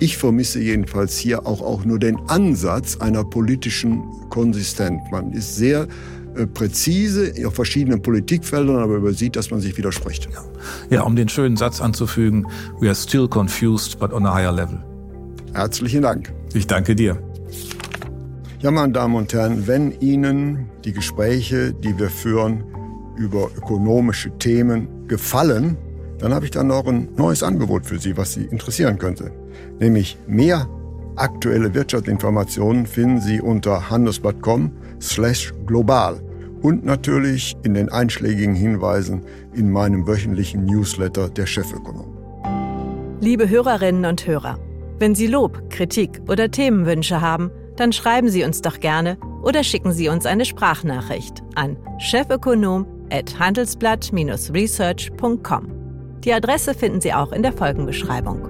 ich 0.00 0.18
vermisse 0.18 0.60
jedenfalls 0.60 1.16
hier 1.16 1.46
auch, 1.46 1.62
auch 1.62 1.84
nur 1.84 1.98
den 1.98 2.18
Ansatz 2.28 2.96
einer 2.96 3.24
politischen 3.24 4.02
Konsistenz. 4.28 5.00
Man 5.10 5.32
ist 5.32 5.56
sehr 5.56 5.86
präzise 6.54 7.32
auf 7.46 7.54
verschiedenen 7.54 8.02
Politikfeldern, 8.02 8.76
aber 8.76 8.96
übersieht, 8.96 9.36
dass 9.36 9.50
man 9.50 9.60
sich 9.60 9.76
widerspricht. 9.76 10.28
Ja. 10.32 10.44
ja, 10.90 11.02
um 11.02 11.16
den 11.16 11.28
schönen 11.28 11.56
Satz 11.56 11.80
anzufügen, 11.80 12.46
we 12.80 12.86
are 12.86 12.94
still 12.94 13.28
confused, 13.28 13.98
but 13.98 14.12
on 14.12 14.26
a 14.26 14.34
higher 14.34 14.52
level. 14.52 14.78
Herzlichen 15.52 16.02
Dank. 16.02 16.32
Ich 16.54 16.66
danke 16.66 16.94
dir. 16.94 17.20
Ja, 18.60 18.70
meine 18.70 18.92
Damen 18.92 19.14
und 19.14 19.32
Herren, 19.32 19.66
wenn 19.66 19.92
Ihnen 20.00 20.68
die 20.84 20.92
Gespräche, 20.92 21.72
die 21.72 21.98
wir 21.98 22.10
führen, 22.10 22.64
über 23.16 23.50
ökonomische 23.56 24.30
Themen 24.38 25.08
gefallen, 25.08 25.76
dann 26.18 26.34
habe 26.34 26.44
ich 26.44 26.50
dann 26.50 26.66
noch 26.66 26.86
ein 26.86 27.08
neues 27.16 27.42
Angebot 27.42 27.86
für 27.86 27.98
Sie, 27.98 28.16
was 28.16 28.34
Sie 28.34 28.44
interessieren 28.44 28.98
könnte. 28.98 29.32
Nämlich 29.78 30.18
mehr 30.26 30.68
aktuelle 31.16 31.74
Wirtschaftsinformationen 31.74 32.86
finden 32.86 33.20
Sie 33.20 33.40
unter 33.40 33.90
handelsblatt.com 33.90 34.72
slash 35.00 35.52
global 35.66 36.20
und 36.62 36.84
natürlich 36.84 37.56
in 37.62 37.74
den 37.74 37.88
einschlägigen 37.88 38.54
Hinweisen 38.54 39.22
in 39.54 39.70
meinem 39.70 40.06
wöchentlichen 40.06 40.64
Newsletter 40.64 41.28
der 41.28 41.46
Chefökonom. 41.46 42.16
Liebe 43.20 43.48
Hörerinnen 43.48 44.04
und 44.04 44.26
Hörer, 44.26 44.58
wenn 44.98 45.14
Sie 45.14 45.26
Lob, 45.26 45.70
Kritik 45.70 46.20
oder 46.28 46.50
Themenwünsche 46.50 47.20
haben, 47.20 47.50
dann 47.76 47.92
schreiben 47.92 48.28
Sie 48.28 48.44
uns 48.44 48.60
doch 48.60 48.80
gerne 48.80 49.16
oder 49.42 49.64
schicken 49.64 49.92
Sie 49.92 50.08
uns 50.08 50.26
eine 50.26 50.44
Sprachnachricht 50.44 51.42
an 51.54 51.76
chefökonom.com 51.98 53.00
at 53.10 53.38
handelsblatt-research.com. 53.38 55.68
Die 56.24 56.32
Adresse 56.32 56.74
finden 56.74 57.00
Sie 57.00 57.12
auch 57.12 57.30
in 57.32 57.42
der 57.42 57.52
Folgenbeschreibung. 57.52 58.49